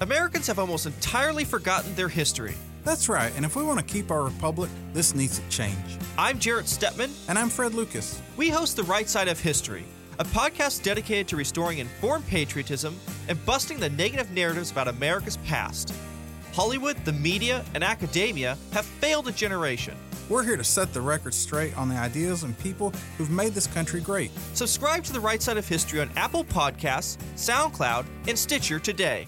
Americans 0.02 0.46
have 0.48 0.58
almost 0.58 0.84
entirely 0.84 1.46
forgotten 1.46 1.94
their 1.94 2.10
history. 2.10 2.54
That's 2.84 3.08
right, 3.08 3.32
and 3.36 3.46
if 3.46 3.56
we 3.56 3.62
want 3.62 3.78
to 3.78 3.84
keep 3.86 4.10
our 4.10 4.24
republic, 4.24 4.68
this 4.92 5.14
needs 5.14 5.38
to 5.38 5.48
change. 5.48 5.96
I'm 6.18 6.38
Jarrett 6.38 6.66
Stepman. 6.66 7.10
And 7.30 7.38
I'm 7.38 7.48
Fred 7.48 7.72
Lucas. 7.72 8.20
We 8.36 8.50
host 8.50 8.76
The 8.76 8.82
Right 8.82 9.08
Side 9.08 9.28
of 9.28 9.40
History, 9.40 9.86
a 10.18 10.24
podcast 10.24 10.82
dedicated 10.82 11.28
to 11.28 11.36
restoring 11.36 11.78
informed 11.78 12.26
patriotism 12.26 12.98
and 13.28 13.44
busting 13.44 13.78
the 13.78 13.90
negative 13.90 14.30
narratives 14.30 14.70
about 14.70 14.88
America's 14.88 15.36
past. 15.38 15.94
Hollywood, 16.52 16.96
the 17.04 17.12
media, 17.12 17.64
and 17.74 17.82
academia 17.82 18.56
have 18.72 18.84
failed 18.84 19.26
a 19.26 19.32
generation. 19.32 19.96
We're 20.28 20.44
here 20.44 20.56
to 20.56 20.64
set 20.64 20.92
the 20.92 21.00
record 21.00 21.34
straight 21.34 21.76
on 21.76 21.88
the 21.88 21.96
ideas 21.96 22.44
and 22.44 22.58
people 22.60 22.92
who've 23.18 23.30
made 23.30 23.52
this 23.52 23.66
country 23.66 24.00
great. 24.00 24.30
Subscribe 24.54 25.04
to 25.04 25.12
The 25.12 25.20
Right 25.20 25.42
Side 25.42 25.56
of 25.56 25.68
History 25.68 26.00
on 26.00 26.10
Apple 26.16 26.44
Podcasts, 26.44 27.18
SoundCloud, 27.34 28.06
and 28.28 28.38
Stitcher 28.38 28.78
today. 28.78 29.26